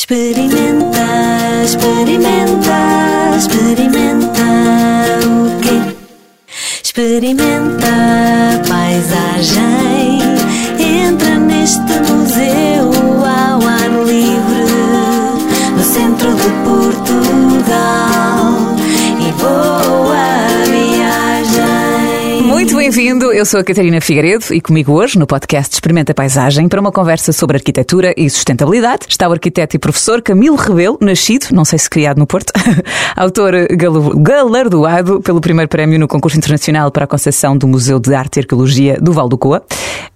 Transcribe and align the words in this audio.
Experimenta, 0.00 1.06
experimenta, 1.62 3.36
experimenta 3.36 4.46
o 5.26 5.60
quê? 5.60 5.94
Experimenta 6.82 7.86
a 7.86 8.66
paisagem. 8.66 10.22
Entra 10.78 11.36
neste 11.36 11.92
museu 12.10 12.90
ao 13.26 13.60
ar 13.60 13.90
livre, 14.06 14.72
no 15.76 15.84
centro 15.84 16.34
de 16.34 16.48
Portugal. 16.64 18.19
Bem-vindo, 22.92 23.32
eu 23.32 23.46
sou 23.46 23.60
a 23.60 23.62
Catarina 23.62 24.00
Figueiredo 24.00 24.46
e 24.52 24.60
comigo 24.60 24.92
hoje 24.92 25.16
no 25.16 25.24
podcast 25.24 25.72
Experimenta 25.72 26.12
Paisagem 26.12 26.68
para 26.68 26.80
uma 26.80 26.90
conversa 26.90 27.32
sobre 27.32 27.56
arquitetura 27.56 28.12
e 28.16 28.28
sustentabilidade 28.28 29.06
está 29.08 29.28
o 29.28 29.32
arquiteto 29.32 29.76
e 29.76 29.78
professor 29.78 30.20
Camilo 30.20 30.56
Rebelo, 30.56 30.98
nascido, 31.00 31.46
não 31.52 31.64
sei 31.64 31.78
se 31.78 31.88
criado 31.88 32.18
no 32.18 32.26
Porto, 32.26 32.52
autor 33.14 33.54
galardoado 34.16 35.20
pelo 35.20 35.40
primeiro 35.40 35.68
prémio 35.68 36.00
no 36.00 36.08
concurso 36.08 36.36
internacional 36.36 36.90
para 36.90 37.04
a 37.04 37.06
concessão 37.06 37.56
do 37.56 37.68
Museu 37.68 38.00
de 38.00 38.12
Arte 38.12 38.38
e 38.38 38.40
Arqueologia 38.40 38.98
do 39.00 39.12
Val 39.12 39.28
do 39.28 39.38
Coa, 39.38 39.62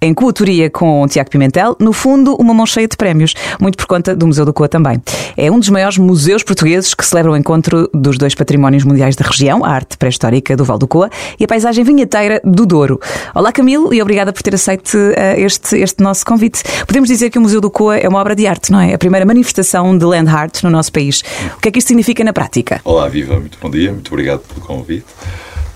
em 0.03 0.13
coautoria 0.13 0.69
com 0.69 1.07
Tiago 1.07 1.31
Pimentel, 1.31 1.77
no 1.79 1.93
fundo 1.93 2.35
uma 2.35 2.53
mão 2.53 2.67
cheia 2.67 2.89
de 2.89 2.97
prémios, 2.97 3.35
muito 3.61 3.79
por 3.79 3.87
conta 3.87 4.17
do 4.17 4.27
Museu 4.27 4.45
do 4.45 4.53
Coa 4.53 4.69
também. 4.69 5.01
É 5.37 5.51
um 5.51 5.61
dos 5.61 5.69
maiores 5.69 5.97
museus 5.97 6.43
portugueses 6.43 6.93
que 6.93 7.07
celebra 7.07 7.31
o 7.31 7.37
encontro 7.37 7.89
dos 7.95 8.19
dois 8.19 8.35
patrimónios 8.35 8.83
mundiais 8.83 9.15
da 9.15 9.25
região, 9.25 9.65
a 9.65 9.69
arte 9.69 9.97
pré-histórica 9.97 10.57
do 10.57 10.65
Val 10.65 10.79
do 10.79 10.89
Coa 10.89 11.09
e 11.39 11.45
a 11.45 11.47
paisagem 11.47 11.85
vinheteira 11.85 12.41
do 12.45 12.64
Douro. 12.67 13.01
Olá 13.35 13.53
Camilo 13.53 13.93
e 13.95 14.01
obrigada 14.03 14.33
por 14.33 14.43
ter 14.43 14.55
aceito 14.55 14.97
eh, 15.17 15.41
este, 15.41 15.77
este 15.79 16.03
nosso 16.03 16.25
convite. 16.25 16.63
Podemos 16.87 17.09
dizer 17.09 17.31
que 17.31 17.39
o 17.39 17.41
Museu 17.43 17.61
do 17.61 17.71
Coa 17.71 17.97
é 17.97 18.09
uma 18.09 18.19
obra 18.21 18.35
de 18.35 18.47
arte, 18.47 18.71
não 18.73 18.81
é? 18.81 18.95
A 18.95 18.99
primeira 18.99 19.25
manifestação 19.27 19.97
de 19.97 20.05
land 20.05 20.31
art 20.31 20.63
no 20.63 20.71
nosso 20.71 20.93
país. 20.93 21.23
O 21.57 21.61
que 21.61 21.69
é 21.69 21.71
que 21.73 21.79
isto 21.79 21.89
significa 21.89 22.23
na 22.25 22.33
prática? 22.33 22.81
Olá, 22.85 23.09
Viva, 23.09 23.39
muito 23.41 23.59
bom 23.61 23.71
dia, 23.71 23.93
muito 23.93 24.09
obrigado 24.13 24.41
pelo 24.41 24.61
convite. 24.61 25.05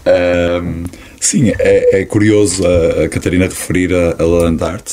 Ahm, 0.06 0.84
sim, 1.20 1.50
é, 1.58 2.00
é 2.00 2.04
curioso 2.04 2.62
a, 2.66 3.08
Catarina 3.08 3.44
referir 3.46 3.92
a, 3.94 4.22
a 4.22 4.24
Land 4.26 4.62
Art, 4.64 4.92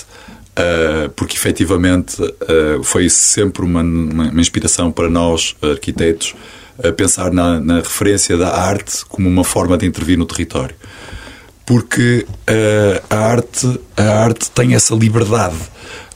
ah, 0.55 1.09
porque 1.16 1.35
efetivamente 1.38 2.17
ah, 2.21 2.79
foi 2.83 3.09
sempre 3.09 3.63
uma, 3.63 3.81
uma- 3.81 4.29
uma 4.31 4.41
inspiração 4.41 4.91
para 4.91 5.09
nós, 5.09 5.55
arquitetos, 5.61 6.35
a 6.83 6.91
pensar 6.91 7.31
na, 7.31 7.57
na 7.59 7.75
referência 7.77 8.35
da 8.35 8.53
arte 8.53 9.05
como 9.07 9.29
uma 9.29 9.45
forma 9.45 9.77
de 9.77 9.85
intervir 9.85 10.17
no 10.17 10.25
território. 10.25 10.75
Porque 11.66 12.25
ah, 12.47 13.02
a, 13.09 13.17
arte, 13.17 13.80
a 13.97 14.23
arte 14.23 14.52
tem 14.52 14.75
essa 14.75 14.94
liberdade. 14.94 15.58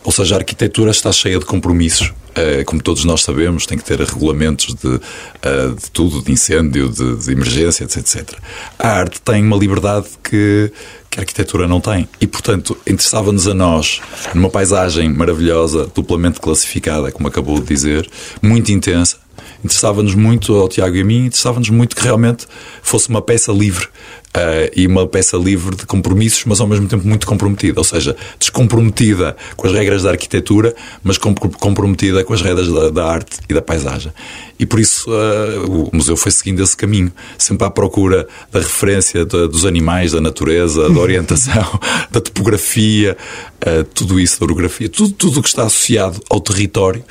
Ou 0.03 0.11
seja, 0.11 0.36
a 0.36 0.38
arquitetura 0.39 0.91
está 0.91 1.11
cheia 1.11 1.39
de 1.39 1.45
compromissos. 1.45 2.14
Eh, 2.36 2.64
como 2.64 2.81
todos 2.81 3.03
nós 3.03 3.23
sabemos, 3.23 3.66
tem 3.66 3.78
que 3.78 3.83
ter 3.83 4.00
regulamentos 4.00 4.73
de, 4.75 5.00
eh, 5.41 5.67
de 5.69 5.91
tudo, 5.91 6.22
de 6.22 6.31
incêndio, 6.31 6.88
de, 6.88 7.17
de 7.17 7.31
emergência, 7.31 7.83
etc, 7.83 7.97
etc. 7.97 8.33
A 8.78 8.88
arte 8.88 9.19
tem 9.22 9.44
uma 9.44 9.58
liberdade 9.58 10.08
que, 10.23 10.72
que 11.09 11.19
a 11.19 11.22
arquitetura 11.22 11.67
não 11.67 11.81
tem. 11.81 12.08
E, 12.22 12.28
portanto, 12.28 12.78
interessava-nos 12.88 13.47
a 13.47 13.53
nós, 13.53 14.00
numa 14.34 14.50
paisagem 14.50 15.09
maravilhosa, 15.09 15.91
duplamente 15.94 16.39
classificada, 16.39 17.11
como 17.11 17.28
acabou 17.28 17.59
de 17.59 17.66
dizer, 17.66 18.09
muito 18.41 18.72
intensa, 18.72 19.17
interessava-nos 19.63 20.15
muito 20.15 20.55
ao 20.55 20.67
Tiago 20.69 20.95
e 20.95 21.02
a 21.02 21.05
mim, 21.05 21.25
interessava-nos 21.25 21.69
muito 21.69 21.95
que 21.95 22.03
realmente 22.03 22.45
fosse 22.81 23.09
uma 23.09 23.21
peça 23.21 23.52
livre 23.52 23.88
eh, 24.33 24.71
e 24.75 24.88
uma 24.88 25.07
peça 25.07 25.35
livre 25.38 25.75
de 25.75 25.85
compromissos, 25.85 26.43
mas 26.45 26.59
ao 26.61 26.67
mesmo 26.67 26.88
tempo 26.88 27.07
muito 27.07 27.25
comprometida, 27.27 27.79
ou 27.79 27.83
seja, 27.83 28.16
descomprometida 28.39 29.35
com 29.55 29.67
as 29.67 29.73
regras 29.73 30.03
da 30.03 30.11
arquitetura, 30.11 30.73
mas 31.03 31.17
com- 31.17 31.33
comprometida 31.35 32.23
com 32.23 32.33
as 32.33 32.41
regras 32.41 32.67
da, 32.71 32.89
da 32.89 33.05
arte 33.05 33.38
e 33.49 33.53
da 33.53 33.61
paisagem. 33.61 34.11
E 34.59 34.66
por 34.66 34.79
isso 34.79 35.09
eh, 35.11 35.59
o 35.67 35.89
museu 35.94 36.16
foi 36.17 36.31
seguindo 36.31 36.61
esse 36.61 36.75
caminho, 36.75 37.11
sempre 37.38 37.66
à 37.66 37.69
procura 37.69 38.27
da 38.51 38.59
referência 38.59 39.25
da- 39.25 39.47
dos 39.47 39.66
animais, 39.66 40.11
da 40.11 40.21
natureza, 40.21 40.89
da 40.89 41.00
orientação, 41.00 41.79
da 42.11 42.22
topografia, 42.22 43.17
eh, 43.61 43.84
tudo 43.94 44.19
isso, 44.19 44.39
da 44.39 44.45
orografia, 44.45 44.88
tudo 44.89 45.39
o 45.39 45.41
que 45.41 45.50
está 45.50 45.63
associado 45.63 46.22
ao 46.29 46.39
território 46.39 47.03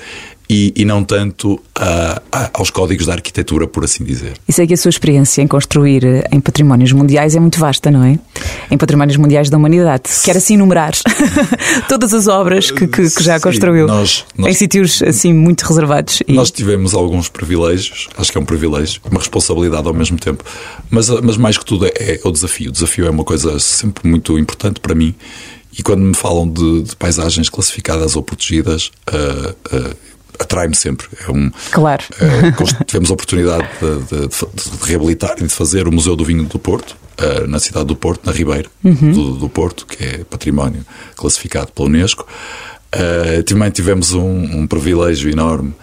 e, 0.50 0.72
e 0.76 0.84
não 0.84 1.04
tanto 1.04 1.60
a- 1.74 2.22
a- 2.32 2.50
aos 2.54 2.70
códigos 2.70 3.06
da 3.06 3.12
arquitetura, 3.12 3.66
por 3.66 3.84
assim 3.84 4.02
dizer. 4.04 4.32
E 4.48 4.52
sei 4.52 4.66
que 4.66 4.74
a 4.74 4.76
sua 4.76 4.88
experiência 4.88 5.42
em 5.42 5.46
construir 5.46 6.04
eh, 6.04 6.24
em 6.32 6.40
patrimónios 6.40 6.90
mundiais 6.92 7.36
é 7.36 7.40
muito 7.40 7.58
vasta, 7.58 7.90
não 7.90 8.02
é? 8.02 8.18
Em 8.70 8.78
patrimónios 8.78 9.16
mundiais 9.16 9.50
da 9.50 9.56
humanidade. 9.58 10.04
Quer 10.24 10.36
assim 10.36 10.54
enumerar 10.54 10.92
todas 11.88 12.14
as 12.14 12.26
obras 12.26 12.70
que, 12.70 12.86
que- 12.86 13.10
que 13.10 13.22
já 13.22 13.36
Sim, 13.36 13.42
construiu 13.42 13.86
nós- 13.86 14.24
nós- 14.36 14.50
em 14.50 14.54
sítios 14.54 15.02
assim 15.02 15.32
muito 15.32 15.62
reservados. 15.62 16.20
E- 16.26 16.32
Nós 16.32 16.50
tivemos 16.50 16.94
alguns 16.94 17.28
privilégios, 17.28 18.08
acho 18.16 18.32
que 18.32 18.38
é 18.38 18.40
um 18.40 18.44
privilégio, 18.46 19.00
uma 19.10 19.18
responsabilidade 19.20 19.86
ao 19.86 19.94
mesmo 19.94 20.18
tempo, 20.18 20.44
mas, 20.90 21.08
mas 21.22 21.36
mais 21.36 21.58
que 21.58 21.64
tudo 21.64 21.86
é, 21.86 21.90
é 21.96 22.20
o 22.24 22.30
desafio. 22.30 22.70
O 22.70 22.72
desafio 22.72 23.06
é 23.06 23.10
uma 23.10 23.24
coisa 23.24 23.58
sempre 23.58 24.08
muito 24.08 24.38
importante 24.38 24.80
para 24.80 24.94
mim 24.94 25.14
e 25.78 25.82
quando 25.82 26.00
me 26.00 26.14
falam 26.14 26.48
de, 26.48 26.82
de 26.82 26.96
paisagens 26.96 27.48
classificadas 27.48 28.16
ou 28.16 28.22
protegidas, 28.22 28.90
ah, 29.06 29.54
ah, 29.72 29.96
atrai-me 30.38 30.74
sempre. 30.76 31.06
É 31.26 31.30
um, 31.30 31.50
Claro. 31.70 32.04
eh, 32.20 32.84
tivemos 32.86 33.10
a 33.10 33.14
oportunidade 33.14 33.66
de, 33.80 34.18
de- 34.18 34.28
de 34.28 34.84
reabilitar 34.86 35.34
e 35.38 35.42
de 35.42 35.48
fazer 35.48 35.88
o 35.88 35.92
Museu 35.92 36.14
do 36.16 36.24
Vinho 36.24 36.44
do 36.44 36.58
Porto, 36.58 36.96
eh, 37.16 37.46
na 37.46 37.58
cidade 37.58 37.86
do 37.86 37.96
Porto, 37.96 38.24
na 38.26 38.32
Ribeira 38.32 38.68
do, 38.82 39.34
do 39.36 39.48
Porto, 39.48 39.86
que 39.86 40.02
é 40.04 40.18
património 40.24 40.84
classificado 41.16 41.72
pela 41.72 41.88
Unesco. 41.88 42.26
Eh, 42.92 43.42
também 43.42 43.70
tivemos 43.70 44.12
um, 44.12 44.60
um 44.60 44.66
privilégio 44.66 45.30
enorme 45.30 45.74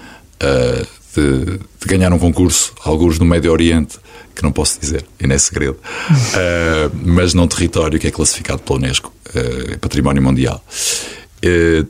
de, 1.16 1.58
de 1.58 1.86
ganhar 1.86 2.12
um 2.14 2.20
concurso, 2.20 2.74
alguns 2.84 3.20
no 3.20 3.26
Médio 3.26 3.52
Oriente, 3.52 3.98
que 4.34 4.44
não 4.44 4.52
posso 4.52 4.80
dizer, 4.80 5.06
e 5.20 5.26
não 5.28 5.36
é 5.36 5.38
segredo, 5.38 5.78
Eh, 6.38 6.90
mas 7.06 7.34
num 7.34 7.48
território 7.48 7.98
que 8.00 8.08
é 8.08 8.12
classificado 8.12 8.60
pela 8.62 8.80
Unesco, 8.80 9.14
é 9.34 9.78
património 9.78 10.22
mundial. 10.22 10.64
Eh, 11.42 11.86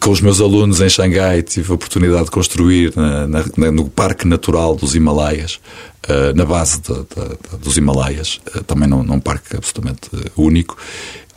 com 0.00 0.10
os 0.10 0.20
meus 0.20 0.40
alunos 0.40 0.80
em 0.80 0.88
Xangai 0.88 1.42
tive 1.42 1.70
a 1.70 1.74
oportunidade 1.74 2.24
de 2.26 2.30
construir 2.30 2.92
na- 2.96 3.26
na- 3.26 3.72
no 3.72 3.88
Parque 3.88 4.26
Natural 4.26 4.74
dos 4.74 4.94
Himalaias, 4.94 5.60
eh, 6.08 6.32
na 6.34 6.44
base 6.44 6.80
de- 6.80 6.94
de- 6.94 7.58
dos 7.62 7.76
Himalaias, 7.76 8.40
eh, 8.54 8.60
também 8.66 8.88
num, 8.88 9.02
num 9.02 9.20
parque 9.20 9.56
absolutamente 9.56 10.08
eh, 10.14 10.30
único. 10.36 10.76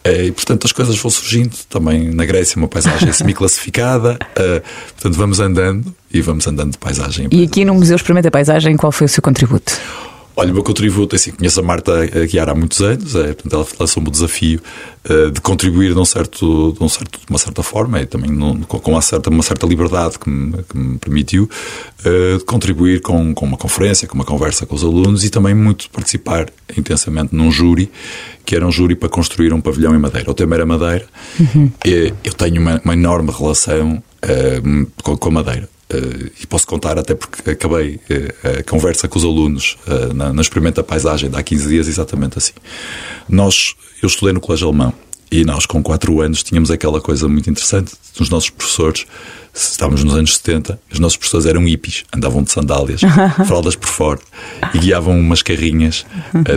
E, 0.06 0.32
portanto, 0.32 0.66
as 0.66 0.72
coisas 0.72 0.98
vão 0.98 1.12
surgindo 1.12 1.56
também 1.70 2.10
na 2.14 2.26
Grécia, 2.26 2.58
uma 2.58 2.68
paisagem 2.70 3.12
semi-classificada. 3.12 4.18
portanto, 4.96 5.16
vamos 5.16 5.40
andando 5.40 5.94
e 6.12 6.22
vamos 6.22 6.48
andando 6.48 6.72
de 6.72 6.78
paisagem 6.78 7.26
em 7.26 7.28
E 7.28 7.30
paisagem. 7.30 7.48
aqui 7.48 7.66
no 7.66 7.74
Museu 7.76 7.96
Experimenta 7.98 8.32
Paisagem, 8.32 8.76
qual 8.78 8.92
foi 8.92 9.06
o 9.06 9.10
seu 9.10 9.22
contributo? 9.22 9.78
Olha, 10.40 10.52
o 10.52 10.54
meu 10.54 10.64
contributo, 10.64 11.16
assim, 11.16 11.32
conheço 11.32 11.60
a 11.60 11.64
Marta 11.64 12.06
Guiar 12.26 12.48
há 12.50 12.56
muitos 12.56 12.80
anos, 12.82 13.14
é, 13.16 13.34
portanto, 13.34 13.54
ela 13.54 13.68
lançou-me 13.80 14.08
o 14.08 14.12
desafio 14.12 14.62
eh, 15.04 15.30
de 15.32 15.42
contribuir 15.42 15.94
de, 15.94 16.00
um 16.00 16.06
certo, 16.06 16.74
de, 16.78 16.84
um 16.84 16.88
certo, 16.88 17.20
de 17.20 17.26
uma 17.30 17.38
certa 17.40 17.62
forma 17.62 18.00
e 18.02 18.06
também 18.06 18.32
num- 18.32 18.62
com, 18.62 18.92
uma, 18.92 19.02
certa, 19.02 19.30
uma 19.30 19.44
certa 19.44 19.68
liberdade 19.68 20.18
que 20.18 20.30
me, 20.30 20.64
que 20.64 20.78
me 20.78 20.98
permitiu 20.98 21.50
eh, 22.06 22.38
de 22.38 22.44
contribuir 22.46 23.02
com, 23.02 23.34
com 23.34 23.46
uma 23.46 23.58
conferência, 23.58 24.08
com 24.08 24.16
uma 24.16 24.24
conversa 24.24 24.66
com 24.66 24.76
os 24.76 24.84
alunos 24.84 25.24
e 25.26 25.30
também 25.30 25.54
muito 25.54 25.90
participar 25.90 26.48
intensamente 26.78 27.36
num 27.36 27.52
júri, 27.52 27.92
que 28.46 28.56
era 28.56 28.66
um 28.66 28.72
júri 28.72 28.96
para 28.96 29.10
construir 29.10 29.54
um 29.54 29.60
pavilhão 29.62 29.94
em 29.94 30.00
madeira. 30.00 30.32
O 30.32 30.34
tema 30.34 30.56
era 30.56 30.66
madeira. 30.66 31.06
E 31.86 32.14
eu 32.24 32.34
tenho 32.34 32.62
uma, 32.62 32.82
uma 32.86 32.94
enorme 32.94 33.32
relação 33.38 34.02
eh, 34.22 34.62
com, 35.04 35.18
com 35.18 35.30
a 35.30 35.32
madeira. 35.32 35.70
Eh, 35.92 36.32
e 36.42 36.48
posso 36.48 36.68
contar 36.68 37.00
até 37.00 37.16
porque 37.16 37.50
acabei 37.50 38.00
eh, 38.10 38.60
a 38.60 38.64
conversa 38.64 39.08
com 39.08 39.18
os 39.18 39.26
alunos 39.26 39.76
eh, 39.88 40.14
na, 40.14 40.32
na 40.32 40.42
Experimenta 40.42 40.84
Paisagem 40.84 41.32
de 41.32 41.36
há 41.36 41.42
15 41.42 41.68
dias 41.68 41.88
exatamente 41.88 42.38
assim. 42.38 42.54
Nós, 43.28 43.74
eu 44.02 44.08
estudei 44.08 44.32
no 44.32 44.40
Colégio 44.40 44.68
Alemão 44.68 44.94
e 45.32 45.44
nós 45.44 45.66
com 45.66 45.82
4 45.82 46.22
anos 46.22 46.44
tínhamos 46.44 46.70
aquela 46.70 47.02
coisa 47.02 47.28
muito 47.28 47.50
interessante 47.50 47.94
dos 48.16 48.30
nossos 48.30 48.52
professores. 48.52 49.08
Estávamos 49.52 50.04
nos 50.04 50.14
anos 50.14 50.38
70, 50.38 50.80
os 50.92 51.00
nossos 51.00 51.18
professores 51.18 51.48
eram 51.48 51.66
hippies, 51.66 52.06
andavam 52.16 52.44
de 52.44 52.52
sandálias, 52.52 53.02
fraldas 53.48 53.76
por 53.76 53.90
fora 53.90 54.20
e 54.76 54.78
guiavam 54.78 55.20
umas 55.20 55.42
carrinhas, 55.42 56.06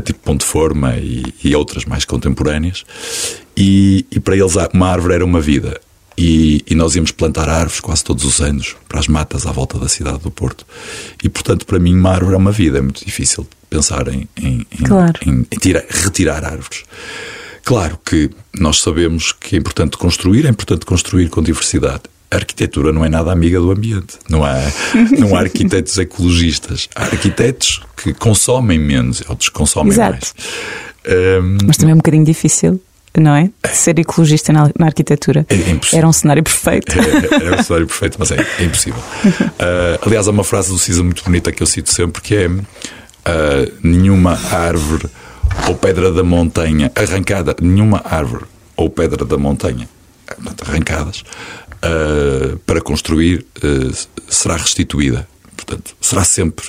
tipo 0.04 0.20
Ponte 0.20 0.44
Forma 0.44 0.94
e, 0.98 1.22
e 1.42 1.56
outras 1.56 1.86
mais 1.86 2.04
contemporâneas. 2.04 2.84
E, 3.56 4.04
e 4.10 4.20
para 4.20 4.36
eles 4.36 4.54
uma 4.74 4.88
árvore 4.88 5.14
era 5.14 5.24
uma 5.24 5.40
vida. 5.40 5.80
E, 6.24 6.62
e 6.70 6.74
nós 6.76 6.94
íamos 6.94 7.10
plantar 7.10 7.48
árvores 7.48 7.80
quase 7.80 8.04
todos 8.04 8.22
os 8.24 8.40
anos 8.40 8.76
para 8.88 9.00
as 9.00 9.08
matas 9.08 9.44
à 9.44 9.50
volta 9.50 9.76
da 9.78 9.88
cidade 9.88 10.18
do 10.20 10.30
Porto. 10.30 10.64
E 11.22 11.28
portanto, 11.28 11.66
para 11.66 11.80
mim, 11.80 11.94
uma 11.96 12.10
árvore 12.10 12.34
é 12.34 12.38
uma 12.38 12.52
vida. 12.52 12.78
É 12.78 12.80
muito 12.80 13.04
difícil 13.04 13.44
pensar 13.68 14.06
em, 14.06 14.28
em, 14.40 14.64
Claro. 14.84 15.18
em- 15.26 15.44
em 15.50 15.58
tirar- 15.58 15.84
retirar 15.88 16.44
árvores. 16.44 16.84
Claro 17.64 17.98
que 18.04 18.30
nós 18.54 18.80
sabemos 18.80 19.32
que 19.32 19.56
é 19.56 19.58
importante 19.58 19.96
construir, 19.96 20.46
é 20.46 20.48
importante 20.48 20.86
construir 20.86 21.28
com 21.28 21.42
diversidade. 21.42 22.02
A 22.30 22.36
arquitetura 22.36 22.92
não 22.92 23.04
é 23.04 23.08
nada 23.08 23.32
amiga 23.32 23.58
do 23.58 23.70
ambiente. 23.72 24.16
Não 24.28 24.44
há, 24.44 24.54
não 25.18 25.34
há 25.36 25.40
arquitetos 25.40 25.98
ecologistas. 25.98 26.88
Há 26.94 27.02
arquitetos 27.04 27.80
que 27.96 28.14
consomem 28.14 28.78
menos, 28.78 29.22
outros 29.28 29.48
consomem 29.48 29.92
Exato. 29.92 30.12
mais. 30.12 30.34
Hum, 31.04 31.58
Mas 31.66 31.76
também 31.76 31.90
é 31.90 31.94
um 31.94 31.98
bocadinho 31.98 32.24
difícil 32.24 32.80
não 33.16 33.34
é? 33.34 33.50
De 33.62 33.76
ser 33.76 33.98
ecologista 33.98 34.52
na, 34.52 34.70
na 34.78 34.86
arquitetura. 34.86 35.46
É. 35.48 35.96
Era 35.96 36.08
um 36.08 36.12
cenário 36.12 36.42
perfeito. 36.42 36.92
É, 36.98 37.46
é 37.46 37.60
um 37.60 37.62
cenário 37.62 37.86
perfeito, 37.86 38.16
mas 38.18 38.30
é, 38.30 38.46
é 38.58 38.64
impossível. 38.64 39.00
Uh, 39.00 39.98
aliás, 40.06 40.28
há 40.28 40.30
uma 40.30 40.44
frase 40.44 40.70
do 40.70 40.78
Cisa 40.78 41.02
muito 41.02 41.22
bonita 41.24 41.52
que 41.52 41.62
eu 41.62 41.66
cito 41.66 41.92
sempre 41.92 42.22
que 42.22 42.34
é 42.34 42.46
uh, 42.48 42.62
nenhuma 43.82 44.38
árvore 44.50 45.06
ou 45.68 45.74
pedra 45.74 46.10
da 46.10 46.22
montanha 46.22 46.90
arrancada, 46.94 47.54
nenhuma 47.60 48.00
árvore 48.04 48.44
ou 48.76 48.88
pedra 48.88 49.24
da 49.24 49.36
montanha 49.36 49.88
arrancadas 50.66 51.22
uh, 51.84 52.56
para 52.60 52.80
construir 52.80 53.44
será 54.28 54.56
restituída. 54.56 55.28
Portanto, 55.54 55.94
será 56.00 56.24
sempre 56.24 56.66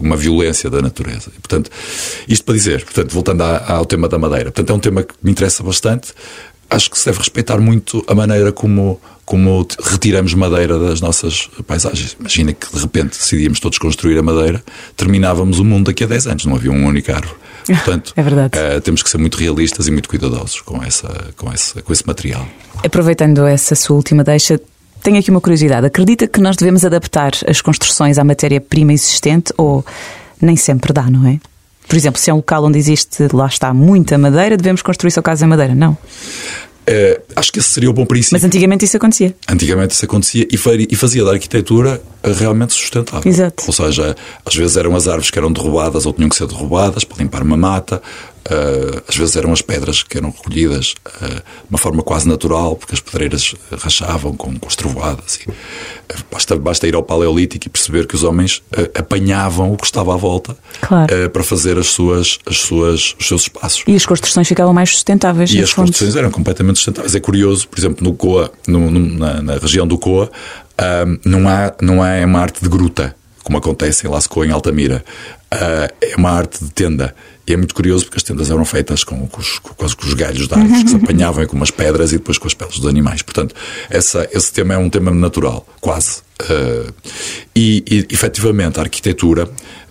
uma 0.00 0.16
violência 0.16 0.70
da 0.70 0.80
natureza. 0.80 1.30
E, 1.36 1.40
portanto, 1.40 1.70
isto 2.28 2.44
para 2.44 2.54
dizer, 2.54 2.84
portanto, 2.84 3.12
voltando 3.12 3.42
ao 3.42 3.84
tema 3.84 4.08
da 4.08 4.18
madeira, 4.18 4.50
portanto, 4.50 4.70
é 4.70 4.74
um 4.74 4.78
tema 4.78 5.02
que 5.02 5.14
me 5.22 5.30
interessa 5.30 5.62
bastante. 5.62 6.12
Acho 6.70 6.90
que 6.90 6.98
se 6.98 7.06
deve 7.06 7.18
respeitar 7.18 7.58
muito 7.58 8.04
a 8.06 8.14
maneira 8.14 8.52
como, 8.52 9.00
como 9.24 9.66
retiramos 9.82 10.34
madeira 10.34 10.78
das 10.78 11.00
nossas 11.00 11.48
paisagens. 11.66 12.16
Imagina 12.20 12.52
que 12.52 12.70
de 12.70 12.80
repente 12.80 13.18
decidíamos 13.18 13.58
todos 13.58 13.78
construir 13.78 14.18
a 14.18 14.22
madeira, 14.22 14.62
terminávamos 14.96 15.58
o 15.58 15.64
mundo 15.64 15.86
daqui 15.86 16.04
a 16.04 16.06
10 16.06 16.26
anos, 16.26 16.44
não 16.44 16.54
havia 16.54 16.70
um 16.70 16.86
único 16.86 17.10
árvore. 17.10 17.36
Portanto, 17.66 18.12
é 18.16 18.22
verdade. 18.22 18.58
Uh, 18.58 18.80
temos 18.80 19.02
que 19.02 19.10
ser 19.10 19.18
muito 19.18 19.36
realistas 19.36 19.86
e 19.88 19.90
muito 19.90 20.08
cuidadosos 20.08 20.60
com, 20.60 20.82
essa, 20.82 21.08
com, 21.36 21.52
essa, 21.52 21.82
com 21.82 21.92
esse 21.92 22.06
material. 22.06 22.46
Aproveitando 22.82 23.46
essa 23.46 23.74
sua 23.74 23.96
última 23.96 24.22
deixa, 24.24 24.60
tenho 25.02 25.18
aqui 25.18 25.30
uma 25.30 25.40
curiosidade. 25.40 25.86
Acredita 25.86 26.26
que 26.26 26.40
nós 26.40 26.56
devemos 26.56 26.84
adaptar 26.84 27.32
as 27.46 27.60
construções 27.60 28.18
à 28.18 28.24
matéria-prima 28.24 28.92
existente 28.92 29.52
ou 29.56 29.84
nem 30.40 30.56
sempre 30.56 30.92
dá, 30.92 31.10
não 31.10 31.26
é? 31.26 31.38
Por 31.88 31.96
exemplo, 31.96 32.20
se 32.20 32.30
é 32.30 32.34
um 32.34 32.36
local 32.38 32.64
onde 32.64 32.78
existe, 32.78 33.28
lá 33.32 33.46
está, 33.46 33.72
muita 33.72 34.18
madeira, 34.18 34.56
devemos 34.56 34.82
construir 34.82 35.10
só 35.10 35.22
casas 35.22 35.42
em 35.42 35.46
madeira? 35.46 35.74
Não. 35.74 35.96
Uh, 36.88 37.20
acho 37.36 37.52
que 37.52 37.58
esse 37.58 37.68
seria 37.68 37.90
o 37.90 37.92
bom 37.92 38.06
princípio. 38.06 38.36
Mas 38.36 38.44
antigamente 38.44 38.84
isso 38.84 38.96
acontecia. 38.96 39.34
Antigamente 39.46 39.94
isso 39.94 40.04
acontecia 40.04 40.48
e 40.50 40.96
fazia 40.96 41.22
da 41.22 41.32
arquitetura 41.32 42.00
realmente 42.22 42.72
sustentável. 42.72 43.30
Exato. 43.30 43.64
Ou 43.66 43.72
seja, 43.72 44.16
às 44.44 44.54
vezes 44.54 44.76
eram 44.76 44.96
as 44.96 45.06
árvores 45.06 45.30
que 45.30 45.38
eram 45.38 45.52
derrubadas 45.52 46.06
ou 46.06 46.14
tinham 46.14 46.30
que 46.30 46.36
ser 46.36 46.46
derrubadas 46.46 47.04
para 47.04 47.18
limpar 47.18 47.42
uma 47.42 47.58
mata, 47.58 48.02
Uh, 48.48 49.02
às 49.06 49.14
vezes 49.14 49.36
eram 49.36 49.52
as 49.52 49.60
pedras 49.60 50.02
que 50.02 50.16
eram 50.16 50.30
recolhidas 50.30 50.94
uh, 51.20 51.26
de 51.28 51.68
uma 51.68 51.78
forma 51.78 52.02
quase 52.02 52.26
natural, 52.26 52.76
porque 52.76 52.94
as 52.94 53.00
pedreiras 53.00 53.54
rachavam 53.78 54.34
com, 54.34 54.58
com 54.58 54.66
as 54.66 54.74
trovoadas. 54.74 55.38
E, 55.46 55.50
uh, 55.50 55.54
basta, 56.32 56.56
basta 56.56 56.88
ir 56.88 56.94
ao 56.94 57.02
Paleolítico 57.02 57.66
e 57.66 57.68
perceber 57.68 58.06
que 58.06 58.14
os 58.14 58.24
homens 58.24 58.62
apanhavam 58.94 59.72
o 59.72 59.76
que 59.76 59.84
estava 59.84 60.14
à 60.14 60.16
volta 60.16 60.56
claro. 60.80 61.28
para 61.30 61.42
fazer 61.42 61.76
as 61.76 61.88
suas, 61.88 62.38
as 62.46 62.58
suas, 62.58 63.14
os 63.18 63.28
seus 63.28 63.42
espaços. 63.42 63.84
E 63.86 63.94
as 63.94 64.06
construções 64.06 64.48
ficavam 64.48 64.72
mais 64.72 64.90
sustentáveis. 64.90 65.52
E 65.52 65.60
as 65.60 65.70
fontes. 65.70 65.90
construções 65.90 66.16
eram 66.16 66.30
completamente 66.30 66.76
sustentáveis. 66.76 67.14
É 67.14 67.20
curioso, 67.20 67.68
por 67.68 67.78
exemplo, 67.78 68.02
no 68.02 68.14
Coa, 68.14 68.50
no, 68.66 68.90
no, 68.90 69.00
na, 69.00 69.42
na, 69.42 69.58
região 69.58 69.86
do 69.86 69.98
Coa, 69.98 70.30
não, 71.24 71.48
há, 71.48 71.74
não 71.82 72.02
há 72.02 72.24
uma 72.24 72.40
arte 72.40 72.62
de 72.62 72.68
gruta 72.68 73.14
como 73.48 73.56
acontece 73.56 74.06
em 74.06 74.10
Lascaux, 74.10 74.46
em 74.46 74.52
Altamira. 74.52 75.02
Uh, 75.52 75.88
é 76.00 76.14
uma 76.16 76.30
arte 76.30 76.62
de 76.62 76.70
tenda. 76.70 77.14
E 77.46 77.54
é 77.54 77.56
muito 77.56 77.74
curioso 77.74 78.04
porque 78.04 78.18
as 78.18 78.22
tendas 78.22 78.50
eram 78.50 78.64
feitas 78.66 79.02
com, 79.02 79.26
com, 79.26 79.40
os, 79.40 79.58
com, 79.58 79.72
com 79.74 79.84
os 79.84 80.14
galhos 80.14 80.46
de 80.46 80.54
árvores 80.54 80.82
que 80.82 80.90
se 80.90 80.96
apanhavam 80.96 81.46
com 81.46 81.56
umas 81.56 81.70
pedras 81.70 82.12
e 82.12 82.18
depois 82.18 82.36
com 82.36 82.46
as 82.46 82.52
peles 82.52 82.78
dos 82.78 82.86
animais. 82.86 83.22
Portanto, 83.22 83.54
essa, 83.88 84.28
esse 84.30 84.52
tema 84.52 84.74
é 84.74 84.78
um 84.78 84.90
tema 84.90 85.10
natural, 85.10 85.66
quase. 85.80 86.18
Uh, 86.42 86.92
e, 87.56 87.82
e, 87.90 88.14
efetivamente, 88.14 88.78
a 88.78 88.82
arquitetura. 88.82 89.50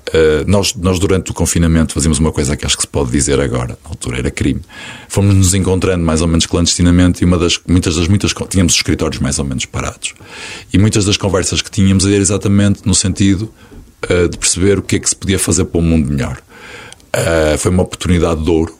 Uh, 0.10 0.46
nós, 0.48 0.74
nós, 0.76 1.00
durante 1.00 1.32
o 1.32 1.34
confinamento, 1.34 1.94
fazíamos 1.94 2.20
uma 2.20 2.32
coisa 2.32 2.56
que 2.56 2.66
acho 2.66 2.78
que 2.78 2.84
se 2.84 2.88
pode 2.88 3.12
dizer 3.12 3.42
agora, 3.42 3.78
na 3.84 3.90
altura 3.90 4.20
era 4.20 4.32
crime. 4.32 4.62
Fomos 5.10 5.36
nos 5.36 5.54
encontrando 5.54 6.06
mais 6.06 6.22
ou 6.22 6.28
menos 6.28 6.46
clandestinamente 6.46 7.24
e 7.24 7.26
uma 7.26 7.38
das, 7.38 7.60
muitas 7.68 7.96
das 7.96 8.08
muitas. 8.08 8.34
Tínhamos 8.48 8.74
os 8.74 8.78
escritórios 8.78 9.20
mais 9.20 9.40
ou 9.40 9.44
menos 9.44 9.66
parados. 9.66 10.14
E 10.72 10.78
muitas 10.78 11.04
das 11.04 11.18
conversas 11.18 11.62
que 11.62 11.72
tínhamos 11.72 12.06
era 12.06 12.16
exatamente 12.16 12.82
no 12.86 12.94
sentido 12.94 13.52
uh, 14.10 14.30
de 14.30 14.38
perceber 14.38 14.80
o 14.80 14.82
que 14.82 14.96
é 14.96 15.00
que 15.00 15.10
se 15.10 15.16
podia 15.16 15.40
fazer 15.40 15.66
para 15.66 15.80
um 15.80 15.84
mundo 15.84 16.12
melhor. 16.12 16.38
Uh, 17.16 17.58
foi 17.58 17.72
uma 17.72 17.84
oportunidade 17.84 18.44
de 18.44 18.50
ouro. 18.50 18.76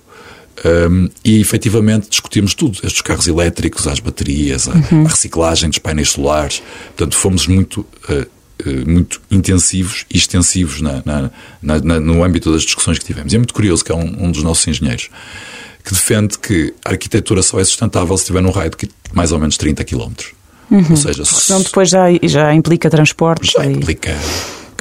Um, 0.66 1.08
e 1.24 1.40
efetivamente 1.40 2.10
discutimos 2.10 2.56
tudo, 2.56 2.80
estes 2.84 3.02
carros 3.02 3.28
elétricos, 3.28 3.88
as 3.88 4.00
baterias, 4.00 4.68
a, 4.68 4.72
uhum. 4.72 5.06
a 5.06 5.10
reciclagem 5.10 5.70
dos 5.70 5.78
painéis 5.78 6.10
solares. 6.10 6.64
Portanto, 6.96 7.16
fomos 7.16 7.46
muito, 7.48 7.86
uh, 8.10 8.90
muito 8.90 9.22
intensivos 9.30 10.06
e 10.12 10.18
extensivos 10.18 10.82
na, 10.82 11.04
na, 11.06 11.32
na, 11.62 12.00
no 12.00 12.24
âmbito 12.24 12.52
das 12.52 12.64
discussões 12.64 12.98
que 12.98 13.06
tivemos. 13.06 13.34
E 13.34 13.36
é 13.36 13.40
muito 13.40 13.54
curioso 13.54 13.86
que 13.86 13.92
é 13.92 13.96
um, 13.96 14.26
um 14.26 14.32
dos 14.32 14.42
nossos 14.42 14.68
engenheiros 14.68 15.10
que 15.84 15.94
defende 15.94 16.38
que 16.38 16.74
a 16.84 16.90
arquitetura 16.90 17.42
só 17.42 17.60
é 17.62 17.64
sustentável 17.64 18.18
se 18.18 18.24
estiver 18.24 18.42
num 18.42 18.52
raio 18.52 18.70
de 18.70 18.90
mais 19.14 19.32
ou 19.32 19.40
menos 19.40 19.56
30 19.56 19.86
km. 19.86 20.12
Uhum. 20.70 20.86
Ou 20.90 20.98
seja, 20.98 21.24
senão 21.24 21.62
depois 21.62 21.90
já, 21.90 22.08
já 22.24 22.54
implica 22.54 22.90
transportes. 22.90 23.52
Já 23.52 23.66
e... 23.66 23.72
implica 23.72 24.14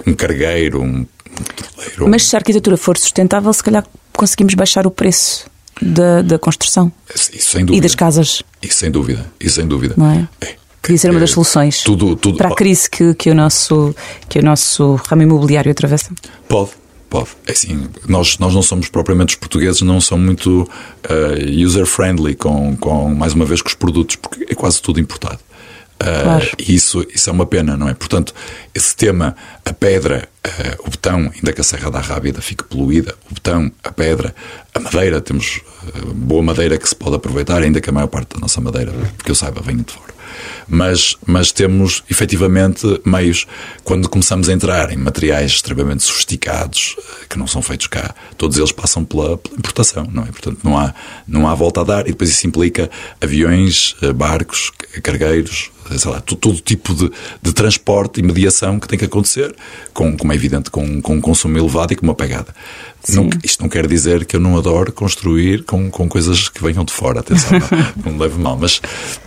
um 0.06 0.14
cargueiro, 0.14 0.82
um 0.82 1.06
petroleiro. 1.24 2.08
Mas 2.08 2.26
se 2.26 2.36
a 2.36 2.38
arquitetura 2.38 2.76
for 2.76 2.96
sustentável, 2.96 3.52
se 3.52 3.62
calhar 3.62 3.84
conseguimos 4.12 4.54
baixar 4.54 4.86
o 4.86 4.90
preço 4.90 5.46
da, 5.80 6.22
da 6.22 6.38
construção. 6.38 6.90
Dúvida. 7.64 7.76
E 7.76 7.80
das 7.80 7.94
casas. 7.94 8.42
Isso 8.62 8.78
sem 8.78 8.90
dúvida. 8.90 9.26
Isso 9.38 9.56
sem 9.56 9.66
dúvida. 9.66 9.94
Não 9.96 10.10
é? 10.10 10.28
é. 10.40 10.56
Podia 10.80 10.98
ser 10.98 11.10
uma 11.10 11.18
das 11.18 11.30
é, 11.30 11.34
soluções 11.34 11.82
tudo, 11.82 12.14
tudo, 12.14 12.38
para 12.38 12.48
a 12.48 12.54
crise 12.54 12.88
que, 12.88 13.12
que, 13.14 13.28
o 13.28 13.34
nosso, 13.34 13.94
que 14.28 14.38
o 14.38 14.42
nosso 14.42 14.94
ramo 15.08 15.22
imobiliário 15.22 15.70
atravessa? 15.72 16.10
Pode, 16.48 16.70
pode. 17.10 17.30
É 17.44 17.50
assim, 17.50 17.88
nós, 18.06 18.38
nós 18.38 18.54
não 18.54 18.62
somos 18.62 18.88
propriamente 18.88 19.30
os 19.30 19.34
portugueses, 19.34 19.82
não 19.82 20.00
são 20.00 20.16
muito 20.16 20.62
uh, 20.62 21.64
user-friendly 21.66 22.36
com, 22.36 22.76
com, 22.76 23.12
mais 23.12 23.32
uma 23.32 23.44
vez, 23.44 23.60
com 23.60 23.68
os 23.68 23.74
produtos, 23.74 24.14
porque 24.14 24.46
é 24.48 24.54
quase 24.54 24.80
tudo 24.80 25.00
importado. 25.00 25.40
Uh, 25.96 26.22
claro. 26.24 26.46
isso, 26.58 27.06
isso 27.14 27.30
é 27.30 27.32
uma 27.32 27.46
pena, 27.46 27.76
não 27.76 27.88
é? 27.88 27.94
Portanto, 27.94 28.34
esse 28.74 28.94
tema, 28.94 29.34
a 29.64 29.72
pedra, 29.72 30.28
uh, 30.46 30.86
o 30.86 30.90
betão, 30.90 31.32
ainda 31.34 31.52
que 31.52 31.60
a 31.60 31.64
Serra 31.64 31.90
da 31.90 32.00
Rábida 32.00 32.42
fique 32.42 32.64
poluída, 32.64 33.14
o 33.30 33.34
betão, 33.34 33.72
a 33.82 33.90
pedra, 33.90 34.34
a 34.74 34.80
madeira, 34.80 35.20
temos 35.22 35.62
uh, 35.82 36.12
boa 36.12 36.42
madeira 36.42 36.76
que 36.76 36.86
se 36.86 36.94
pode 36.94 37.16
aproveitar, 37.16 37.62
ainda 37.62 37.80
que 37.80 37.88
a 37.88 37.92
maior 37.92 38.08
parte 38.08 38.34
da 38.34 38.40
nossa 38.40 38.60
madeira, 38.60 38.92
porque 39.16 39.30
eu 39.30 39.34
saiba, 39.34 39.62
venha 39.62 39.82
de 39.82 39.92
fora 39.92 40.15
mas, 40.68 41.16
mas 41.26 41.52
temos 41.52 42.02
efetivamente 42.10 43.00
meios, 43.04 43.46
quando 43.84 44.08
começamos 44.08 44.48
a 44.48 44.52
entrar 44.52 44.92
em 44.92 44.96
materiais 44.96 45.52
extremamente 45.52 46.02
sofisticados, 46.02 46.96
eh, 46.98 47.26
que 47.28 47.38
não 47.38 47.46
são 47.46 47.62
feitos 47.62 47.86
cá, 47.86 48.14
todos 48.36 48.56
eles 48.58 48.72
passam 48.72 49.04
pela, 49.04 49.38
pela 49.38 49.56
importação, 49.56 50.08
não 50.12 50.22
é? 50.22 50.26
Portanto, 50.26 50.60
não 50.62 50.78
há, 50.78 50.94
não 51.26 51.48
há 51.48 51.54
volta 51.54 51.80
a 51.80 51.84
dar, 51.84 52.06
e 52.06 52.10
depois 52.10 52.30
isso 52.30 52.46
implica 52.46 52.90
aviões, 53.20 53.94
eh, 54.02 54.12
barcos, 54.12 54.72
cargueiros, 55.02 55.70
sei 55.98 56.10
lá, 56.10 56.20
todo, 56.20 56.38
todo 56.38 56.60
tipo 56.60 56.94
de, 56.94 57.10
de, 57.40 57.52
transporte 57.52 58.20
e 58.20 58.22
mediação 58.22 58.80
que 58.80 58.88
tem 58.88 58.98
que 58.98 59.04
acontecer, 59.04 59.54
com, 59.92 60.16
como 60.16 60.32
é 60.32 60.34
evidente, 60.34 60.70
com, 60.70 61.00
com 61.00 61.14
um 61.14 61.20
consumo 61.20 61.56
elevado 61.58 61.92
e 61.92 61.96
com 61.96 62.04
uma 62.04 62.14
pegada. 62.14 62.54
Não, 63.14 63.28
isto 63.44 63.62
não 63.62 63.68
quer 63.68 63.86
dizer 63.86 64.24
que 64.24 64.36
eu 64.36 64.40
não 64.40 64.56
adoro 64.56 64.92
construir 64.92 65.64
com, 65.64 65.90
com 65.90 66.08
coisas 66.08 66.48
que 66.48 66.62
venham 66.62 66.84
de 66.84 66.92
fora, 66.92 67.20
atenção, 67.20 67.58
não, 67.58 68.04
não 68.04 68.12
me 68.12 68.18
leve 68.20 68.38
mal, 68.38 68.56
mas, 68.56 68.80